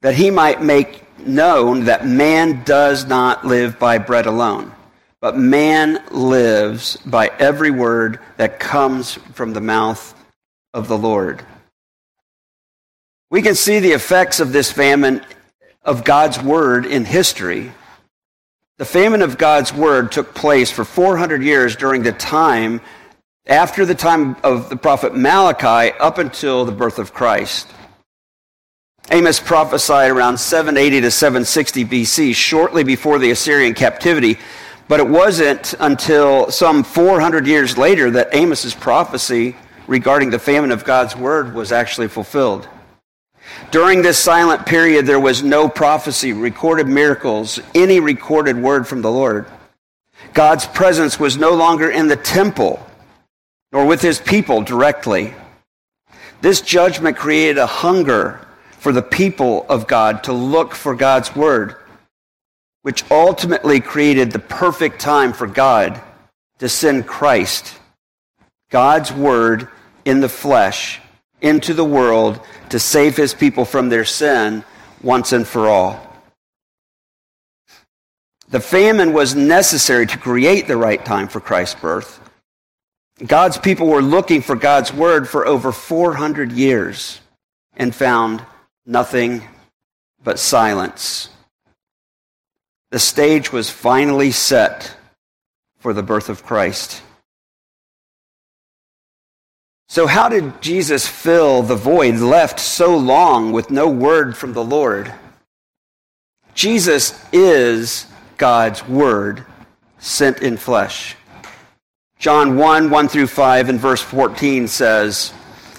that 0.03 0.15
he 0.15 0.31
might 0.31 0.62
make 0.62 1.03
known 1.19 1.87
that 1.87 2.07
man 2.07 2.62
does 2.62 3.07
not 3.07 3.45
live 3.45 3.79
by 3.79 3.99
bread 3.99 4.26
alone, 4.26 4.71
but 5.21 5.37
man 5.37 6.00
lives 6.11 6.97
by 6.99 7.33
every 7.38 7.71
word 7.71 8.21
that 8.37 8.61
comes 8.61 9.15
from 9.33 9.55
the 9.55 9.61
mouth 9.61 10.15
of 10.75 10.88
the 10.88 10.99
Lord. 10.99 11.43
We 13.31 13.43
can 13.43 13.55
see 13.55 13.81
the 13.81 13.93
effects 13.93 14.38
of 14.38 14.53
this 14.53 14.71
famine 14.71 15.25
of 15.83 16.05
God's 16.05 16.41
word 16.41 16.85
in 16.85 17.05
history. 17.05 17.73
The 18.76 18.85
famine 18.85 19.23
of 19.23 19.38
God's 19.38 19.73
word 19.73 20.12
took 20.12 20.35
place 20.35 20.71
for 20.71 20.85
400 20.85 21.43
years 21.43 21.76
during 21.76 22.03
the 22.03 22.12
time 22.12 22.83
after 23.47 23.87
the 23.87 23.95
time 23.95 24.37
of 24.43 24.69
the 24.69 24.76
prophet 24.76 25.15
Malachi 25.15 25.97
up 25.99 26.19
until 26.19 26.65
the 26.65 26.73
birth 26.73 26.99
of 26.99 27.15
Christ. 27.15 27.69
Amos 29.13 29.39
prophesied 29.39 30.11
around 30.11 30.37
780 30.37 31.03
to 31.03 31.11
760 31.13 31.85
BC, 31.85 32.35
shortly 32.35 32.83
before 32.83 33.21
the 33.21 33.31
Assyrian 33.31 33.73
captivity, 33.73 34.37
but 34.89 34.99
it 34.99 35.09
wasn't 35.09 35.75
until 35.79 36.51
some 36.51 36.83
400 36.83 37.47
years 37.47 37.79
later 37.79 38.11
that 38.11 38.35
Amos's 38.35 38.75
prophecy 38.75 39.55
regarding 39.87 40.31
the 40.31 40.41
famine 40.41 40.73
of 40.73 40.85
God's 40.85 41.15
word 41.15 41.55
was 41.55 41.71
actually 41.71 42.09
fulfilled. 42.09 42.69
During 43.71 44.03
this 44.03 44.19
silent 44.19 44.67
period, 44.67 45.07
there 45.07 45.21
was 45.21 45.41
no 45.41 45.69
prophecy, 45.69 46.33
recorded 46.33 46.89
miracles, 46.89 47.61
any 47.77 48.01
recorded 48.01 48.57
word 48.57 48.89
from 48.89 49.03
the 49.03 49.11
Lord. 49.11 49.47
God's 50.35 50.67
presence 50.67 51.21
was 51.21 51.37
no 51.37 51.55
longer 51.55 51.89
in 51.89 52.09
the 52.09 52.17
temple, 52.17 52.85
nor 53.71 53.87
with 53.87 54.03
his 54.03 54.19
people 54.19 54.63
directly. 54.63 55.33
This 56.41 56.61
judgment 56.61 57.17
created 57.17 57.59
a 57.59 57.67
hunger 57.67 58.46
for 58.78 58.92
the 58.92 59.02
people 59.02 59.66
of 59.68 59.87
God 59.87 60.25
to 60.25 60.33
look 60.33 60.75
for 60.75 60.95
God's 60.95 61.35
word, 61.35 61.76
which 62.83 63.09
ultimately 63.11 63.80
created 63.80 64.30
the 64.30 64.38
perfect 64.38 65.00
time 65.00 65.33
for 65.33 65.47
God 65.47 66.00
to 66.59 66.68
send 66.68 67.06
Christ, 67.06 67.78
God's 68.71 69.12
word 69.12 69.68
in 70.04 70.21
the 70.21 70.28
flesh, 70.28 71.00
into 71.40 71.75
the 71.75 71.85
world 71.85 72.40
to 72.71 72.78
save 72.78 73.16
his 73.16 73.35
people 73.35 73.64
from 73.64 73.88
their 73.88 74.04
sin 74.04 74.64
once 75.02 75.33
and 75.33 75.47
for 75.47 75.68
all. 75.68 76.02
The 78.49 78.61
famine 78.61 79.12
was 79.12 79.35
necessary 79.35 80.06
to 80.06 80.18
create 80.18 80.68
the 80.68 80.76
right 80.76 81.04
time 81.04 81.28
for 81.28 81.40
Christ's 81.40 81.80
birth. 81.80 82.21
God's 83.25 83.59
people 83.59 83.88
were 83.88 84.02
looking 84.02 84.42
for 84.42 84.54
God's 84.54 84.92
word 84.92 85.28
for 85.28 85.47
over 85.47 85.73
400 85.73 86.52
years 86.52 87.21
and 87.76 87.95
found 87.95 88.45
nothing 88.87 89.43
but 90.23 90.38
silence. 90.38 91.28
The 92.90 92.99
stage 92.99 93.52
was 93.52 93.69
finally 93.69 94.31
set 94.31 94.97
for 95.78 95.93
the 95.93 96.02
birth 96.02 96.28
of 96.28 96.45
Christ. 96.45 97.02
So, 99.88 100.07
how 100.07 100.28
did 100.28 100.61
Jesus 100.62 101.07
fill 101.07 101.62
the 101.62 101.76
void 101.76 102.16
left 102.16 102.59
so 102.59 102.97
long 102.97 103.52
with 103.52 103.71
no 103.71 103.88
word 103.88 104.37
from 104.37 104.52
the 104.52 104.64
Lord? 104.64 105.12
Jesus 106.55 107.23
is 107.33 108.07
God's 108.37 108.87
word 108.88 109.45
sent 109.99 110.43
in 110.43 110.57
flesh. 110.57 111.16
John 112.19 112.57
1 112.57 112.90
1 112.90 113.09
through 113.09 113.26
5 113.26 113.69
and 113.69 113.78
verse 113.78 114.02
14 114.02 114.66
says, 114.66 115.33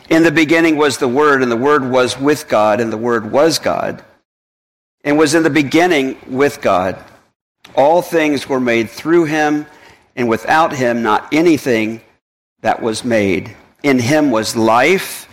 In 0.09 0.23
the 0.23 0.31
beginning 0.31 0.77
was 0.77 0.97
the 0.97 1.07
Word, 1.07 1.43
and 1.43 1.51
the 1.51 1.57
Word 1.57 1.83
was 1.83 2.17
with 2.17 2.47
God, 2.47 2.79
and 2.79 2.93
the 2.93 2.97
Word 2.97 3.29
was 3.29 3.59
God, 3.59 4.03
and 5.03 5.17
was 5.17 5.35
in 5.35 5.43
the 5.43 5.49
beginning 5.49 6.17
with 6.27 6.61
God. 6.61 7.03
All 7.75 8.01
things 8.01 8.47
were 8.47 8.61
made 8.61 8.89
through 8.89 9.25
him, 9.25 9.65
and 10.15 10.29
without 10.29 10.71
him 10.71 11.03
not 11.03 11.33
anything 11.33 11.99
that 12.61 12.81
was 12.81 13.03
made. 13.03 13.53
In 13.83 13.99
him 13.99 14.31
was 14.31 14.55
life, 14.55 15.27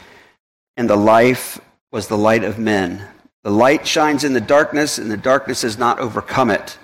and 0.76 0.90
the 0.90 0.96
life 0.96 1.60
was 1.92 2.08
the 2.08 2.18
light 2.18 2.42
of 2.42 2.58
men. 2.58 3.06
The 3.44 3.52
light 3.52 3.86
shines 3.86 4.24
in 4.24 4.32
the 4.32 4.40
darkness, 4.40 4.98
and 4.98 5.08
the 5.08 5.16
darkness 5.16 5.62
has 5.62 5.78
not 5.78 6.00
overcome 6.00 6.50
it. 6.50 6.78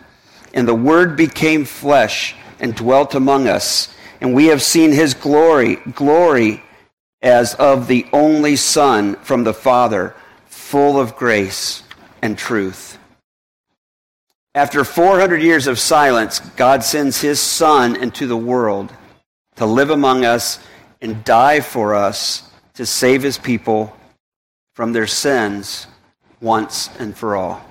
And 0.54 0.68
the 0.68 0.74
Word 0.74 1.16
became 1.16 1.64
flesh 1.64 2.36
and 2.60 2.72
dwelt 2.72 3.16
among 3.16 3.48
us, 3.48 3.92
and 4.20 4.32
we 4.32 4.46
have 4.46 4.62
seen 4.62 4.92
his 4.92 5.12
glory, 5.12 5.76
glory 5.76 6.62
as 7.22 7.54
of 7.54 7.86
the 7.86 8.06
only 8.12 8.56
Son 8.56 9.16
from 9.16 9.44
the 9.44 9.54
Father, 9.54 10.14
full 10.46 10.98
of 10.98 11.16
grace 11.16 11.82
and 12.22 12.36
truth. 12.38 12.98
After 14.54 14.84
400 14.84 15.42
years 15.42 15.66
of 15.66 15.78
silence, 15.78 16.40
God 16.56 16.82
sends 16.82 17.20
his 17.20 17.38
Son 17.38 17.94
into 17.94 18.26
the 18.26 18.36
world 18.36 18.92
to 19.56 19.66
live 19.66 19.90
among 19.90 20.24
us 20.24 20.58
and 21.00 21.22
die 21.24 21.60
for 21.60 21.94
us 21.94 22.50
to 22.74 22.84
save 22.84 23.22
his 23.22 23.38
people 23.38 23.96
from 24.74 24.92
their 24.92 25.06
sins 25.06 25.86
once 26.40 26.90
and 26.98 27.16
for 27.16 27.36
all. 27.36 27.64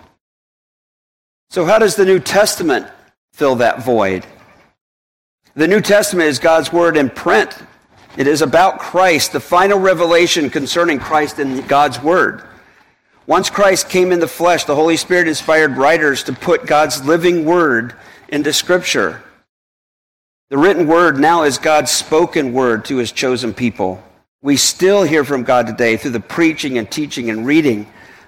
So, 1.50 1.66
how 1.66 1.80
does 1.80 1.96
the 1.96 2.06
New 2.06 2.20
Testament 2.20 2.86
fill 3.34 3.56
that 3.56 3.84
void? 3.84 4.26
The 5.56 5.68
New 5.68 5.82
Testament 5.82 6.30
is 6.30 6.38
God's 6.38 6.72
Word 6.72 6.96
in 6.96 7.10
print. 7.10 7.58
It 8.20 8.28
is 8.28 8.42
about 8.42 8.80
Christ, 8.80 9.32
the 9.32 9.40
final 9.40 9.80
revelation 9.80 10.50
concerning 10.50 11.00
Christ 11.00 11.40
in 11.40 11.66
God's 11.68 12.04
Word. 12.04 12.44
Once 13.26 13.50
Christ 13.50 13.88
came 13.88 14.12
in 14.12 14.20
the 14.20 14.28
flesh, 14.28 14.66
the 14.66 14.76
Holy 14.76 14.98
Spirit 14.98 15.30
inspired 15.30 15.78
writers 15.78 16.24
to 16.24 16.34
put 16.34 16.66
God's 16.66 17.06
living 17.06 17.46
Word 17.46 17.96
into 18.28 18.52
Scripture. 18.52 19.24
The 20.50 20.58
written 20.58 20.86
Word 20.86 21.18
now 21.18 21.44
is 21.44 21.58
God's 21.60 21.92
spoken 21.92 22.52
Word 22.52 22.84
to 22.86 22.98
His 22.98 23.14
chosen 23.14 23.54
people. 23.54 24.04
We 24.42 24.58
still 24.58 25.04
hear 25.04 25.24
from 25.24 25.44
God 25.44 25.68
today 25.68 25.96
through 25.96 26.12
the 26.12 26.20
preaching 26.20 26.78
and 26.78 26.92
teaching 26.92 27.30
and 27.30 27.46
reading 27.46 27.88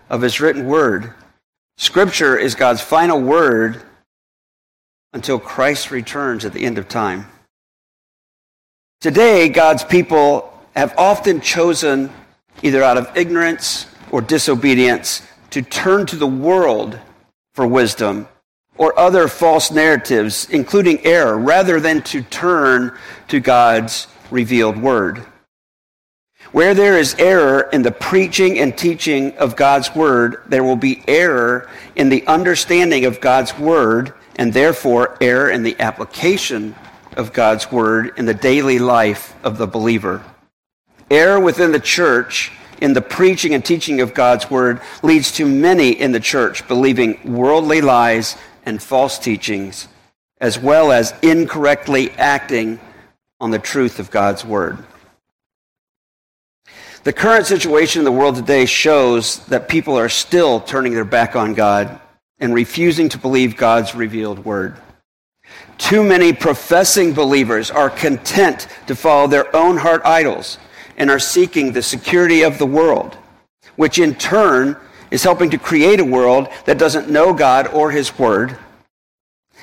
of 0.09 0.21
His 0.21 0.39
written 0.39 0.67
Word. 0.67 1.13
Scripture 1.75 2.37
is 2.37 2.55
God's 2.55 2.79
final 2.79 3.19
word 3.19 3.81
until 5.11 5.37
Christ 5.37 5.91
returns 5.91 6.45
at 6.45 6.53
the 6.53 6.63
end 6.63 6.77
of 6.77 6.87
time. 6.87 7.25
Today, 9.01 9.49
God's 9.49 9.83
people 9.83 10.53
have 10.75 10.93
often 10.95 11.41
chosen, 11.41 12.11
either 12.61 12.83
out 12.83 12.99
of 12.99 13.17
ignorance 13.17 13.87
or 14.11 14.21
disobedience, 14.21 15.23
to 15.49 15.63
turn 15.63 16.05
to 16.05 16.15
the 16.15 16.27
world 16.27 16.99
for 17.55 17.65
wisdom 17.65 18.27
or 18.77 18.97
other 18.99 19.27
false 19.27 19.71
narratives, 19.71 20.47
including 20.51 21.03
error, 21.03 21.35
rather 21.35 21.79
than 21.79 22.03
to 22.03 22.21
turn 22.21 22.95
to 23.29 23.39
God's 23.39 24.05
revealed 24.29 24.77
word. 24.79 25.25
Where 26.51 26.75
there 26.75 26.99
is 26.99 27.15
error 27.15 27.69
in 27.73 27.81
the 27.81 27.91
preaching 27.91 28.59
and 28.59 28.77
teaching 28.77 29.35
of 29.37 29.55
God's 29.55 29.95
word, 29.95 30.43
there 30.45 30.63
will 30.63 30.75
be 30.75 31.03
error 31.07 31.67
in 31.95 32.09
the 32.09 32.27
understanding 32.27 33.05
of 33.05 33.19
God's 33.19 33.57
word, 33.57 34.13
and 34.35 34.53
therefore 34.53 35.17
error 35.21 35.49
in 35.49 35.63
the 35.63 35.79
application 35.79 36.75
of 37.17 37.33
God's 37.33 37.71
word 37.71 38.11
in 38.17 38.25
the 38.25 38.33
daily 38.33 38.79
life 38.79 39.35
of 39.43 39.57
the 39.57 39.67
believer. 39.67 40.23
Error 41.09 41.39
within 41.39 41.71
the 41.71 41.79
church 41.79 42.51
in 42.81 42.93
the 42.93 43.01
preaching 43.01 43.53
and 43.53 43.63
teaching 43.63 44.01
of 44.01 44.13
God's 44.13 44.49
word 44.49 44.81
leads 45.03 45.31
to 45.33 45.45
many 45.45 45.91
in 45.91 46.11
the 46.11 46.19
church 46.19 46.67
believing 46.67 47.19
worldly 47.23 47.81
lies 47.81 48.35
and 48.65 48.81
false 48.81 49.19
teachings, 49.19 49.87
as 50.39 50.57
well 50.57 50.91
as 50.91 51.13
incorrectly 51.21 52.11
acting 52.11 52.79
on 53.39 53.51
the 53.51 53.59
truth 53.59 53.99
of 53.99 54.11
God's 54.11 54.43
word. 54.43 54.77
The 57.03 57.13
current 57.13 57.47
situation 57.47 58.01
in 58.01 58.05
the 58.05 58.11
world 58.11 58.35
today 58.35 58.65
shows 58.65 59.43
that 59.47 59.67
people 59.67 59.97
are 59.97 60.09
still 60.09 60.59
turning 60.59 60.93
their 60.93 61.05
back 61.05 61.35
on 61.35 61.55
God 61.55 61.99
and 62.39 62.53
refusing 62.53 63.09
to 63.09 63.17
believe 63.17 63.57
God's 63.57 63.95
revealed 63.95 64.45
word. 64.45 64.75
Too 65.81 66.03
many 66.03 66.31
professing 66.31 67.11
believers 67.11 67.71
are 67.71 67.89
content 67.89 68.67
to 68.85 68.95
follow 68.95 69.25
their 69.25 69.53
own 69.53 69.77
heart 69.77 70.03
idols 70.05 70.59
and 70.95 71.09
are 71.09 71.19
seeking 71.19 71.73
the 71.73 71.81
security 71.81 72.43
of 72.43 72.59
the 72.59 72.67
world, 72.67 73.17
which 73.77 73.97
in 73.97 74.13
turn 74.13 74.77
is 75.09 75.23
helping 75.23 75.49
to 75.49 75.57
create 75.57 75.99
a 75.99 76.05
world 76.05 76.49
that 76.65 76.77
doesn't 76.77 77.09
know 77.09 77.33
God 77.33 77.67
or 77.69 77.89
His 77.89 78.17
Word. 78.17 78.57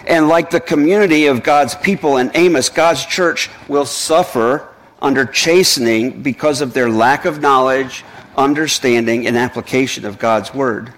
And 0.09 0.27
like 0.27 0.51
the 0.51 0.61
community 0.61 1.27
of 1.27 1.45
God's 1.45 1.77
people 1.77 2.17
in 2.17 2.33
Amos, 2.35 2.69
God's 2.69 3.07
church 3.07 3.49
will 3.69 3.87
suffer 3.87 4.69
under 5.01 5.25
chastening 5.25 6.21
because 6.21 6.61
of 6.61 6.75
their 6.75 6.91
lack 6.91 7.27
of 7.27 7.41
knowledge, 7.41 8.05
understanding, 8.37 9.29
and 9.29 9.37
application 9.37 10.05
of 10.05 10.19
God's 10.19 10.53
Word. 10.53 10.93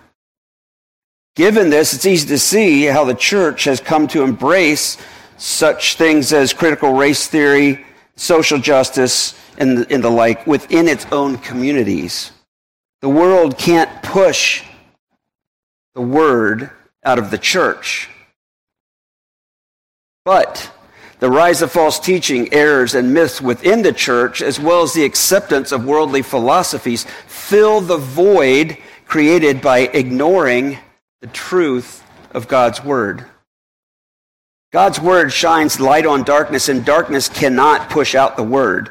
Given 1.40 1.70
this, 1.70 1.94
it's 1.94 2.04
easy 2.04 2.28
to 2.28 2.38
see 2.38 2.84
how 2.84 3.04
the 3.04 3.14
church 3.14 3.64
has 3.64 3.80
come 3.80 4.06
to 4.08 4.22
embrace 4.22 4.98
such 5.38 5.96
things 5.96 6.34
as 6.34 6.52
critical 6.52 6.92
race 6.92 7.28
theory, 7.28 7.82
social 8.14 8.58
justice, 8.58 9.34
and 9.56 9.78
the, 9.78 9.90
and 9.90 10.04
the 10.04 10.10
like 10.10 10.46
within 10.46 10.86
its 10.86 11.06
own 11.10 11.38
communities. 11.38 12.32
The 13.00 13.08
world 13.08 13.56
can't 13.56 14.02
push 14.02 14.64
the 15.94 16.02
word 16.02 16.72
out 17.06 17.18
of 17.18 17.30
the 17.30 17.38
church. 17.38 18.10
But 20.26 20.70
the 21.20 21.30
rise 21.30 21.62
of 21.62 21.72
false 21.72 21.98
teaching, 21.98 22.52
errors, 22.52 22.94
and 22.94 23.14
myths 23.14 23.40
within 23.40 23.80
the 23.80 23.94
church, 23.94 24.42
as 24.42 24.60
well 24.60 24.82
as 24.82 24.92
the 24.92 25.06
acceptance 25.06 25.72
of 25.72 25.86
worldly 25.86 26.20
philosophies, 26.20 27.06
fill 27.26 27.80
the 27.80 27.96
void 27.96 28.76
created 29.06 29.62
by 29.62 29.78
ignoring 29.78 30.76
the 31.20 31.26
truth 31.28 32.02
of 32.32 32.48
God's 32.48 32.82
Word. 32.82 33.26
God's 34.72 35.00
Word 35.00 35.32
shines 35.32 35.80
light 35.80 36.06
on 36.06 36.22
darkness, 36.22 36.68
and 36.68 36.84
darkness 36.84 37.28
cannot 37.28 37.90
push 37.90 38.14
out 38.14 38.36
the 38.36 38.42
Word. 38.42 38.90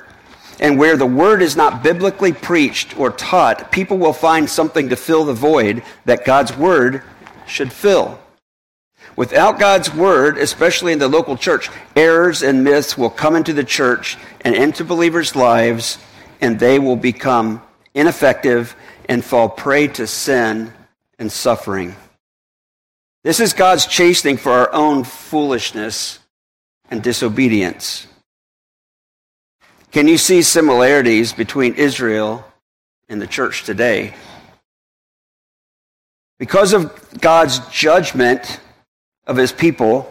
And 0.59 0.77
where 0.77 0.97
the 0.97 1.05
Word 1.05 1.41
is 1.41 1.55
not 1.55 1.81
biblically 1.81 2.33
preached 2.33 2.99
or 2.99 3.11
taught, 3.11 3.71
people 3.71 3.97
will 3.97 4.13
find 4.13 4.49
something 4.49 4.89
to 4.89 4.95
fill 4.95 5.25
the 5.25 5.33
void 5.33 5.83
that 6.05 6.25
God's 6.25 6.55
Word 6.55 7.01
should 7.47 7.73
fill. 7.73 8.19
Without 9.15 9.59
God's 9.59 9.93
word, 9.93 10.37
especially 10.37 10.93
in 10.93 10.99
the 10.99 11.07
local 11.07 11.35
church, 11.35 11.69
errors 11.95 12.41
and 12.41 12.63
myths 12.63 12.97
will 12.97 13.09
come 13.09 13.35
into 13.35 13.53
the 13.53 13.63
church 13.63 14.17
and 14.41 14.55
into 14.55 14.85
believers' 14.85 15.35
lives, 15.35 15.97
and 16.39 16.59
they 16.59 16.79
will 16.79 16.95
become 16.95 17.61
ineffective 17.93 18.75
and 19.09 19.25
fall 19.25 19.49
prey 19.49 19.87
to 19.87 20.07
sin 20.07 20.71
and 21.17 21.31
suffering. 21.31 21.95
This 23.23 23.39
is 23.39 23.53
God's 23.53 23.85
chastening 23.85 24.37
for 24.37 24.51
our 24.51 24.73
own 24.73 25.03
foolishness 25.03 26.19
and 26.89 27.03
disobedience. 27.03 28.07
Can 29.91 30.07
you 30.07 30.17
see 30.17 30.41
similarities 30.41 31.33
between 31.33 31.73
Israel 31.73 32.45
and 33.09 33.21
the 33.21 33.27
church 33.27 33.63
today? 33.63 34.13
Because 36.37 36.71
of 36.71 37.19
God's 37.19 37.59
judgment, 37.67 38.61
of 39.27 39.35
his 39.35 39.51
people, 39.51 40.09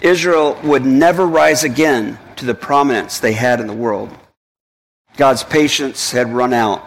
Israel 0.00 0.58
would 0.64 0.84
never 0.84 1.26
rise 1.26 1.62
again 1.62 2.18
to 2.36 2.44
the 2.44 2.54
prominence 2.54 3.20
they 3.20 3.32
had 3.32 3.60
in 3.60 3.68
the 3.68 3.72
world. 3.72 4.10
God's 5.16 5.44
patience 5.44 6.10
had 6.10 6.32
run 6.32 6.52
out. 6.52 6.84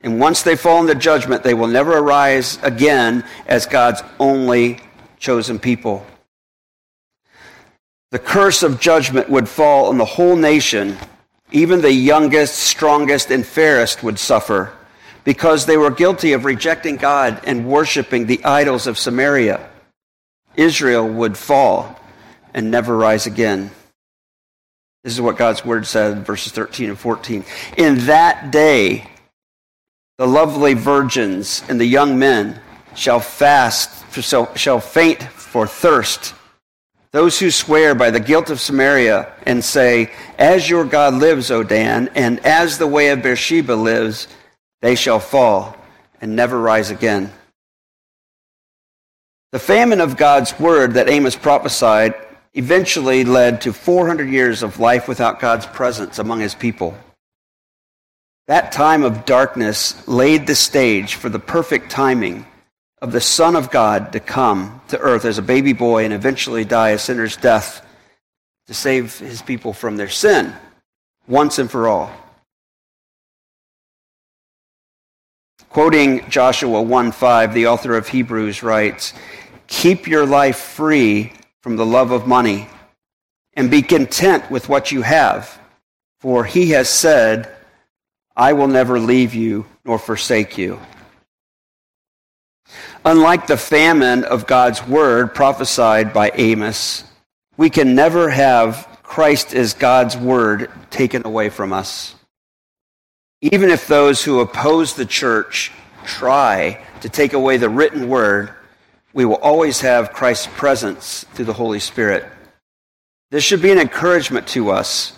And 0.00 0.20
once 0.20 0.42
they 0.42 0.56
fall 0.56 0.80
into 0.80 0.94
judgment, 0.94 1.42
they 1.42 1.54
will 1.54 1.66
never 1.66 1.98
arise 1.98 2.58
again 2.62 3.24
as 3.46 3.66
God's 3.66 4.02
only 4.20 4.80
chosen 5.18 5.58
people. 5.58 6.06
The 8.10 8.18
curse 8.18 8.62
of 8.62 8.80
judgment 8.80 9.28
would 9.28 9.48
fall 9.48 9.86
on 9.86 9.98
the 9.98 10.04
whole 10.04 10.36
nation. 10.36 10.96
Even 11.50 11.80
the 11.80 11.92
youngest, 11.92 12.54
strongest, 12.54 13.30
and 13.30 13.44
fairest 13.44 14.02
would 14.02 14.18
suffer 14.18 14.72
because 15.24 15.66
they 15.66 15.76
were 15.76 15.90
guilty 15.90 16.32
of 16.32 16.44
rejecting 16.44 16.96
God 16.96 17.40
and 17.44 17.66
worshiping 17.66 18.26
the 18.26 18.42
idols 18.44 18.86
of 18.86 18.96
Samaria. 18.96 19.68
Israel 20.56 21.06
would 21.06 21.36
fall 21.36 22.00
and 22.54 22.70
never 22.70 22.96
rise 22.96 23.26
again. 23.26 23.70
This 25.04 25.12
is 25.12 25.20
what 25.20 25.36
God's 25.36 25.64
word 25.64 25.86
said, 25.86 26.24
verses 26.26 26.52
13 26.52 26.90
and 26.90 26.98
14. 26.98 27.44
In 27.76 28.06
that 28.06 28.50
day, 28.50 29.08
the 30.18 30.26
lovely 30.26 30.74
virgins 30.74 31.62
and 31.68 31.80
the 31.80 31.86
young 31.86 32.18
men 32.18 32.60
shall 32.94 33.20
fast, 33.20 34.04
shall, 34.56 34.80
faint 34.80 35.22
for 35.22 35.66
thirst. 35.66 36.34
Those 37.12 37.38
who 37.38 37.52
swear 37.52 37.94
by 37.94 38.10
the 38.10 38.20
guilt 38.20 38.50
of 38.50 38.60
Samaria 38.60 39.32
and 39.46 39.64
say, 39.64 40.10
As 40.36 40.68
your 40.68 40.84
God 40.84 41.14
lives, 41.14 41.50
O 41.52 41.62
Dan, 41.62 42.10
and 42.14 42.40
as 42.40 42.76
the 42.76 42.86
way 42.86 43.10
of 43.10 43.22
Beersheba 43.22 43.72
lives, 43.72 44.26
they 44.82 44.96
shall 44.96 45.20
fall 45.20 45.76
and 46.20 46.34
never 46.34 46.58
rise 46.60 46.90
again. 46.90 47.32
The 49.52 49.58
famine 49.60 50.00
of 50.00 50.16
God's 50.16 50.58
word 50.58 50.94
that 50.94 51.08
Amos 51.08 51.36
prophesied 51.36 52.14
eventually 52.54 53.24
led 53.24 53.60
to 53.62 53.72
400 53.72 54.28
years 54.28 54.62
of 54.62 54.80
life 54.80 55.06
without 55.06 55.40
God's 55.40 55.64
presence 55.66 56.18
among 56.18 56.40
his 56.40 56.54
people. 56.54 56.98
That 58.48 58.72
time 58.72 59.02
of 59.02 59.26
darkness 59.26 60.08
laid 60.08 60.46
the 60.46 60.54
stage 60.54 61.16
for 61.16 61.28
the 61.28 61.38
perfect 61.38 61.90
timing 61.90 62.46
of 63.02 63.12
the 63.12 63.20
Son 63.20 63.54
of 63.54 63.70
God 63.70 64.12
to 64.12 64.20
come 64.20 64.80
to 64.88 64.98
earth 64.98 65.26
as 65.26 65.36
a 65.36 65.42
baby 65.42 65.74
boy 65.74 66.04
and 66.04 66.14
eventually 66.14 66.64
die 66.64 66.90
a 66.90 66.98
sinner's 66.98 67.36
death 67.36 67.84
to 68.66 68.72
save 68.72 69.18
his 69.18 69.42
people 69.42 69.74
from 69.74 69.98
their 69.98 70.08
sin 70.08 70.54
once 71.26 71.58
and 71.58 71.70
for 71.70 71.88
all. 71.88 72.10
Quoting 75.68 76.28
Joshua 76.30 76.82
1:5, 76.82 77.52
the 77.52 77.66
author 77.66 77.94
of 77.98 78.08
Hebrews 78.08 78.62
writes, 78.62 79.12
"Keep 79.66 80.06
your 80.06 80.24
life 80.24 80.58
free 80.58 81.34
from 81.62 81.76
the 81.76 81.84
love 81.84 82.12
of 82.12 82.26
money 82.26 82.70
and 83.52 83.70
be 83.70 83.82
content 83.82 84.50
with 84.50 84.70
what 84.70 84.90
you 84.90 85.02
have, 85.02 85.58
for 86.18 86.46
he 86.46 86.70
has 86.70 86.88
said, 86.88 87.54
I 88.38 88.54
will 88.54 88.68
never 88.68 89.00
leave 89.00 89.34
you 89.34 89.66
nor 89.84 89.98
forsake 89.98 90.56
you." 90.56 90.80
Unlike 93.04 93.48
the 93.48 93.56
famine 93.56 94.22
of 94.24 94.46
God's 94.46 94.86
word 94.86 95.34
prophesied 95.34 96.12
by 96.12 96.30
Amos, 96.34 97.04
we 97.56 97.68
can 97.68 97.94
never 97.94 98.30
have 98.30 98.86
Christ 99.02 99.54
as 99.54 99.74
God's 99.74 100.16
word 100.16 100.70
taken 100.90 101.26
away 101.26 101.48
from 101.48 101.72
us. 101.72 102.14
Even 103.40 103.70
if 103.70 103.86
those 103.86 104.22
who 104.22 104.40
oppose 104.40 104.94
the 104.94 105.06
church 105.06 105.72
try 106.04 106.84
to 107.00 107.08
take 107.08 107.32
away 107.32 107.56
the 107.56 107.68
written 107.68 108.08
word, 108.08 108.52
we 109.12 109.24
will 109.24 109.36
always 109.36 109.80
have 109.80 110.12
Christ's 110.12 110.48
presence 110.56 111.24
through 111.34 111.46
the 111.46 111.54
Holy 111.54 111.80
Spirit. 111.80 112.24
This 113.30 113.44
should 113.44 113.62
be 113.62 113.72
an 113.72 113.78
encouragement 113.78 114.46
to 114.48 114.70
us, 114.70 115.12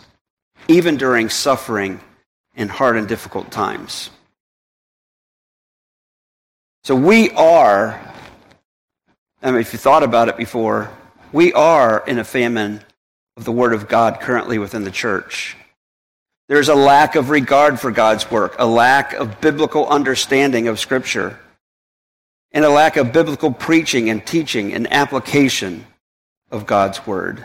even 0.68 0.96
during 0.96 1.28
suffering 1.28 2.00
and 2.60 2.70
hard 2.70 2.96
and 2.96 3.08
difficult 3.08 3.50
times. 3.50 4.10
So 6.84 6.94
we 6.94 7.30
are, 7.30 8.00
I 9.42 9.50
mean, 9.50 9.60
if 9.60 9.72
you 9.72 9.78
thought 9.78 10.02
about 10.02 10.28
it 10.28 10.36
before, 10.36 10.90
we 11.32 11.52
are 11.52 12.04
in 12.06 12.18
a 12.18 12.24
famine 12.24 12.82
of 13.36 13.44
the 13.44 13.52
Word 13.52 13.72
of 13.72 13.88
God 13.88 14.20
currently 14.20 14.58
within 14.58 14.84
the 14.84 14.90
church. 14.90 15.56
There's 16.48 16.68
a 16.68 16.74
lack 16.74 17.14
of 17.14 17.30
regard 17.30 17.78
for 17.78 17.90
God's 17.90 18.30
work, 18.30 18.56
a 18.58 18.66
lack 18.66 19.12
of 19.12 19.40
biblical 19.40 19.86
understanding 19.86 20.68
of 20.68 20.80
Scripture, 20.80 21.38
and 22.52 22.64
a 22.64 22.70
lack 22.70 22.96
of 22.96 23.12
biblical 23.12 23.52
preaching 23.52 24.10
and 24.10 24.26
teaching 24.26 24.72
and 24.72 24.92
application 24.92 25.86
of 26.50 26.66
God's 26.66 27.06
Word. 27.06 27.44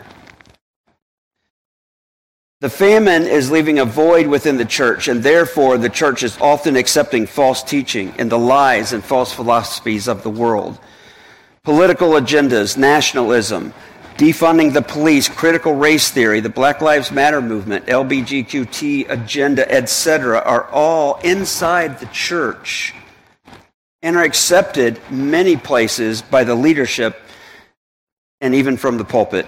The 2.60 2.70
famine 2.70 3.24
is 3.24 3.50
leaving 3.50 3.78
a 3.78 3.84
void 3.84 4.28
within 4.28 4.56
the 4.56 4.64
church, 4.64 5.08
and 5.08 5.22
therefore 5.22 5.76
the 5.76 5.90
church 5.90 6.22
is 6.22 6.38
often 6.40 6.74
accepting 6.74 7.26
false 7.26 7.62
teaching 7.62 8.14
and 8.18 8.32
the 8.32 8.38
lies 8.38 8.94
and 8.94 9.04
false 9.04 9.30
philosophies 9.30 10.08
of 10.08 10.22
the 10.22 10.30
world. 10.30 10.78
Political 11.64 12.12
agendas, 12.12 12.78
nationalism, 12.78 13.74
defunding 14.16 14.72
the 14.72 14.80
police, 14.80 15.28
critical 15.28 15.74
race 15.74 16.10
theory, 16.10 16.40
the 16.40 16.48
Black 16.48 16.80
Lives 16.80 17.12
Matter 17.12 17.42
movement, 17.42 17.84
LBGQT 17.84 19.10
agenda, 19.10 19.70
etc., 19.70 20.40
are 20.40 20.66
all 20.70 21.20
inside 21.20 22.00
the 22.00 22.06
church 22.06 22.94
and 24.00 24.16
are 24.16 24.24
accepted 24.24 24.98
many 25.10 25.58
places 25.58 26.22
by 26.22 26.42
the 26.42 26.54
leadership 26.54 27.20
and 28.40 28.54
even 28.54 28.78
from 28.78 28.96
the 28.96 29.04
pulpit. 29.04 29.46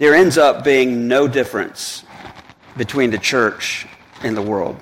There 0.00 0.14
ends 0.14 0.38
up 0.38 0.64
being 0.64 1.08
no 1.08 1.28
difference 1.28 2.04
between 2.74 3.10
the 3.10 3.18
church 3.18 3.86
and 4.22 4.34
the 4.34 4.40
world. 4.40 4.80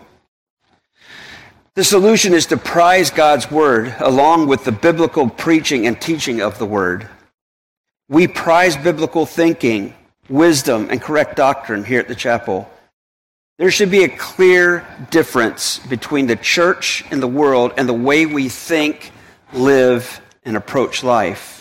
The 1.74 1.82
solution 1.82 2.34
is 2.34 2.46
to 2.46 2.56
prize 2.56 3.10
God's 3.10 3.50
word 3.50 3.92
along 3.98 4.46
with 4.46 4.62
the 4.62 4.70
biblical 4.70 5.28
preaching 5.28 5.88
and 5.88 6.00
teaching 6.00 6.40
of 6.40 6.60
the 6.60 6.66
word. 6.66 7.08
We 8.08 8.28
prize 8.28 8.76
biblical 8.76 9.26
thinking, 9.26 9.92
wisdom, 10.28 10.86
and 10.88 11.02
correct 11.02 11.34
doctrine 11.34 11.82
here 11.82 11.98
at 11.98 12.06
the 12.06 12.14
chapel. 12.14 12.70
There 13.58 13.72
should 13.72 13.90
be 13.90 14.04
a 14.04 14.16
clear 14.16 14.86
difference 15.10 15.80
between 15.80 16.28
the 16.28 16.36
church 16.36 17.04
and 17.10 17.20
the 17.20 17.26
world 17.26 17.72
and 17.76 17.88
the 17.88 17.92
way 17.92 18.24
we 18.24 18.48
think, 18.48 19.10
live, 19.52 20.20
and 20.44 20.56
approach 20.56 21.02
life. 21.02 21.57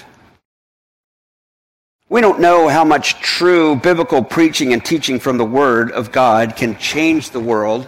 We 2.09 2.21
don't 2.21 2.39
know 2.39 2.69
how 2.69 2.85
much 2.85 3.19
true 3.19 3.75
biblical 3.75 4.23
preaching 4.23 4.71
and 4.71 4.83
teaching 4.83 5.19
from 5.19 5.37
the 5.37 5.45
Word 5.45 5.91
of 5.91 6.13
God 6.13 6.55
can 6.55 6.77
change 6.77 7.31
the 7.31 7.39
world 7.41 7.85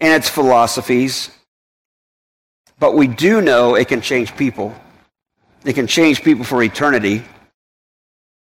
and 0.00 0.12
its 0.12 0.28
philosophies, 0.28 1.30
but 2.80 2.96
we 2.96 3.06
do 3.06 3.40
know 3.40 3.76
it 3.76 3.86
can 3.86 4.00
change 4.00 4.36
people. 4.36 4.74
It 5.64 5.74
can 5.74 5.86
change 5.86 6.24
people 6.24 6.44
for 6.44 6.60
eternity. 6.60 7.22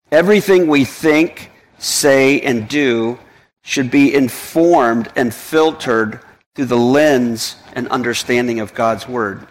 Everything 0.09 0.67
we 0.67 0.85
think, 0.85 1.51
say, 1.77 2.39
and 2.39 2.69
do 2.69 3.19
should 3.63 3.91
be 3.91 4.15
informed 4.15 5.11
and 5.17 5.33
filtered 5.33 6.21
through 6.55 6.65
the 6.65 6.77
lens 6.77 7.57
and 7.73 7.89
understanding 7.89 8.61
of 8.61 8.73
God's 8.73 9.05
Word. 9.05 9.45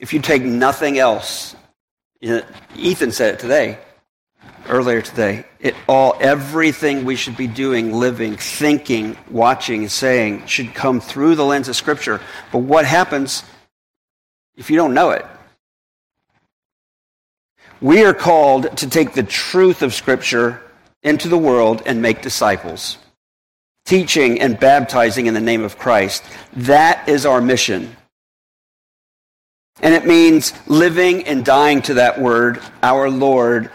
If 0.00 0.14
you 0.14 0.20
take 0.20 0.42
nothing 0.42 0.98
else, 0.98 1.54
Ethan 2.22 3.12
said 3.12 3.34
it 3.34 3.38
today, 3.38 3.78
earlier 4.66 5.02
today. 5.02 5.44
It 5.60 5.74
all, 5.86 6.16
everything 6.18 7.04
we 7.04 7.16
should 7.16 7.36
be 7.36 7.46
doing, 7.46 7.92
living, 7.92 8.36
thinking, 8.36 9.18
watching, 9.30 9.86
saying 9.88 10.46
should 10.46 10.74
come 10.74 11.02
through 11.02 11.34
the 11.34 11.44
lens 11.44 11.68
of 11.68 11.76
Scripture. 11.76 12.18
But 12.50 12.60
what 12.60 12.86
happens 12.86 13.44
if 14.56 14.70
you 14.70 14.76
don't 14.76 14.94
know 14.94 15.10
it? 15.10 15.26
We 17.82 18.02
are 18.02 18.14
called 18.14 18.78
to 18.78 18.88
take 18.88 19.12
the 19.12 19.22
truth 19.22 19.82
of 19.82 19.92
Scripture 19.92 20.62
into 21.02 21.28
the 21.28 21.38
world 21.38 21.82
and 21.84 22.00
make 22.00 22.22
disciples, 22.22 22.96
teaching 23.84 24.40
and 24.40 24.58
baptizing 24.58 25.26
in 25.26 25.34
the 25.34 25.40
name 25.40 25.62
of 25.62 25.76
Christ. 25.76 26.24
That 26.54 27.06
is 27.06 27.26
our 27.26 27.42
mission. 27.42 27.96
And 29.82 29.94
it 29.94 30.06
means 30.06 30.52
living 30.68 31.26
and 31.26 31.44
dying 31.44 31.82
to 31.82 31.94
that 31.94 32.20
word, 32.20 32.60
our 32.82 33.08
Lord 33.08 33.70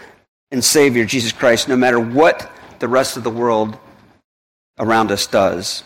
and 0.50 0.62
Savior, 0.62 1.04
Jesus 1.04 1.32
Christ, 1.32 1.68
no 1.68 1.76
matter 1.76 1.98
what 1.98 2.50
the 2.78 2.88
rest 2.88 3.16
of 3.16 3.24
the 3.24 3.30
world 3.30 3.76
around 4.78 5.10
us 5.10 5.26
does. 5.26 5.82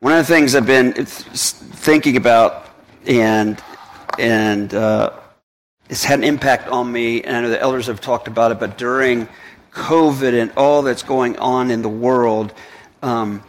One 0.00 0.12
of 0.12 0.18
the 0.18 0.32
things 0.32 0.54
I've 0.54 0.66
been 0.66 0.92
thinking 0.94 2.16
about 2.16 2.68
and, 3.06 3.60
and 4.18 4.72
uh, 4.72 5.10
it's 5.88 6.04
had 6.04 6.18
an 6.18 6.24
impact 6.24 6.68
on 6.68 6.90
me, 6.90 7.22
and 7.22 7.36
I 7.36 7.40
know 7.42 7.48
the 7.48 7.60
elders 7.60 7.86
have 7.86 8.00
talked 8.00 8.28
about 8.28 8.50
it, 8.50 8.58
but 8.58 8.76
during 8.76 9.28
COVID 9.72 10.40
and 10.40 10.52
all 10.56 10.82
that's 10.82 11.02
going 11.02 11.38
on 11.38 11.70
in 11.70 11.82
the 11.82 11.88
world, 11.88 12.52
um, 13.02 13.42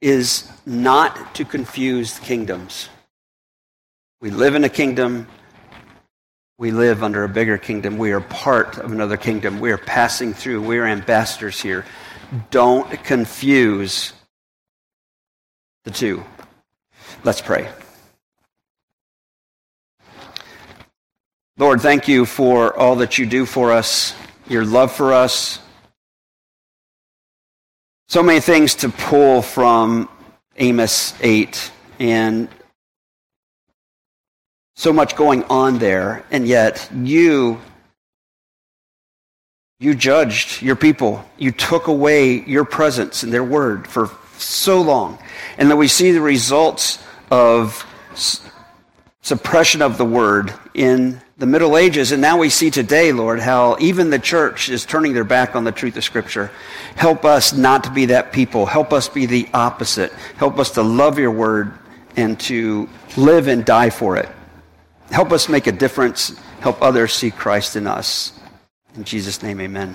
is 0.00 0.50
not 0.66 1.34
to 1.34 1.44
confuse 1.44 2.18
kingdoms. 2.18 2.88
We 4.20 4.30
live 4.30 4.54
in 4.54 4.64
a 4.64 4.68
kingdom. 4.68 5.26
We 6.58 6.70
live 6.70 7.02
under 7.02 7.24
a 7.24 7.28
bigger 7.28 7.58
kingdom. 7.58 7.98
We 7.98 8.12
are 8.12 8.20
part 8.20 8.78
of 8.78 8.92
another 8.92 9.16
kingdom. 9.16 9.60
We 9.60 9.72
are 9.72 9.78
passing 9.78 10.32
through. 10.32 10.62
We 10.62 10.78
are 10.78 10.86
ambassadors 10.86 11.60
here. 11.60 11.84
Don't 12.50 12.90
confuse 13.04 14.12
the 15.84 15.90
two. 15.90 16.24
Let's 17.24 17.40
pray. 17.40 17.68
Lord, 21.58 21.80
thank 21.80 22.06
you 22.06 22.26
for 22.26 22.76
all 22.76 22.96
that 22.96 23.16
you 23.16 23.24
do 23.24 23.46
for 23.46 23.72
us, 23.72 24.14
your 24.46 24.64
love 24.64 24.92
for 24.92 25.14
us. 25.14 25.58
So 28.08 28.22
many 28.22 28.40
things 28.40 28.76
to 28.76 28.88
pull 28.88 29.42
from 29.42 30.08
Amos 30.56 31.14
8, 31.20 31.72
and 31.98 32.48
so 34.76 34.92
much 34.92 35.16
going 35.16 35.42
on 35.44 35.78
there, 35.78 36.24
and 36.30 36.46
yet 36.46 36.88
you 36.94 37.60
you 39.78 39.94
judged 39.94 40.62
your 40.62 40.76
people. 40.76 41.24
You 41.36 41.50
took 41.50 41.86
away 41.86 42.42
your 42.44 42.64
presence 42.64 43.22
and 43.22 43.32
their 43.32 43.44
word 43.44 43.86
for 43.86 44.10
so 44.38 44.80
long. 44.80 45.18
And 45.58 45.70
then 45.70 45.76
we 45.76 45.88
see 45.88 46.12
the 46.12 46.20
results 46.20 47.02
of 47.30 47.84
suppression 49.20 49.82
of 49.82 49.98
the 49.98 50.04
word 50.04 50.54
in 50.72 51.20
the 51.38 51.46
Middle 51.46 51.76
Ages, 51.76 52.12
and 52.12 52.22
now 52.22 52.38
we 52.38 52.48
see 52.48 52.70
today, 52.70 53.12
Lord, 53.12 53.40
how 53.40 53.76
even 53.78 54.08
the 54.08 54.18
church 54.18 54.70
is 54.70 54.86
turning 54.86 55.12
their 55.12 55.24
back 55.24 55.54
on 55.54 55.64
the 55.64 55.72
truth 55.72 55.94
of 55.98 56.04
Scripture. 56.04 56.50
Help 56.94 57.26
us 57.26 57.52
not 57.52 57.84
to 57.84 57.90
be 57.90 58.06
that 58.06 58.32
people. 58.32 58.64
Help 58.64 58.90
us 58.90 59.06
be 59.06 59.26
the 59.26 59.46
opposite. 59.52 60.12
Help 60.38 60.58
us 60.58 60.70
to 60.72 60.82
love 60.82 61.18
your 61.18 61.30
word 61.30 61.78
and 62.16 62.40
to 62.40 62.88
live 63.18 63.48
and 63.48 63.66
die 63.66 63.90
for 63.90 64.16
it. 64.16 64.30
Help 65.10 65.30
us 65.30 65.46
make 65.50 65.66
a 65.66 65.72
difference. 65.72 66.38
Help 66.60 66.80
others 66.80 67.12
see 67.12 67.30
Christ 67.30 67.76
in 67.76 67.86
us. 67.86 68.32
In 68.94 69.04
Jesus' 69.04 69.42
name, 69.42 69.60
amen. 69.60 69.94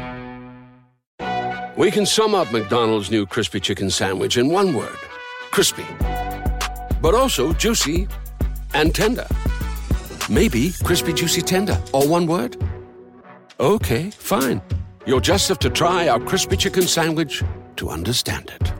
We 1.77 1.89
can 1.89 2.05
sum 2.05 2.35
up 2.35 2.51
McDonald's 2.51 3.09
new 3.09 3.25
crispy 3.25 3.61
chicken 3.61 3.89
sandwich 3.89 4.35
in 4.35 4.49
one 4.49 4.73
word 4.73 4.97
crispy. 5.51 5.85
But 7.01 7.13
also 7.13 7.53
juicy 7.53 8.07
and 8.73 8.93
tender. 8.93 9.27
Maybe 10.29 10.71
crispy, 10.83 11.13
juicy, 11.13 11.41
tender, 11.41 11.81
all 11.93 12.07
one 12.07 12.25
word? 12.25 12.57
Okay, 13.59 14.11
fine. 14.11 14.61
You'll 15.05 15.21
just 15.21 15.47
have 15.49 15.59
to 15.59 15.69
try 15.69 16.07
our 16.07 16.19
crispy 16.19 16.57
chicken 16.57 16.83
sandwich 16.83 17.43
to 17.77 17.89
understand 17.89 18.51
it. 18.59 18.73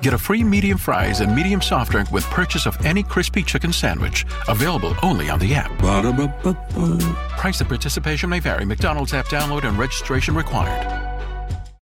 Get 0.00 0.14
a 0.14 0.18
free 0.18 0.42
medium 0.42 0.78
fries 0.78 1.20
and 1.20 1.34
medium 1.34 1.60
soft 1.60 1.90
drink 1.90 2.10
with 2.10 2.24
purchase 2.24 2.66
of 2.66 2.76
any 2.86 3.02
crispy 3.02 3.42
chicken 3.42 3.72
sandwich. 3.72 4.24
Available 4.48 4.94
only 5.02 5.30
on 5.30 5.38
the 5.38 5.54
app. 5.54 5.70
Ba-da-ba-ba-ba. 5.78 6.98
Price 7.38 7.60
and 7.60 7.68
participation 7.68 8.30
may 8.30 8.40
vary. 8.40 8.64
McDonald's 8.64 9.14
app 9.14 9.26
download 9.26 9.64
and 9.64 9.78
registration 9.78 10.34
required. 10.34 11.09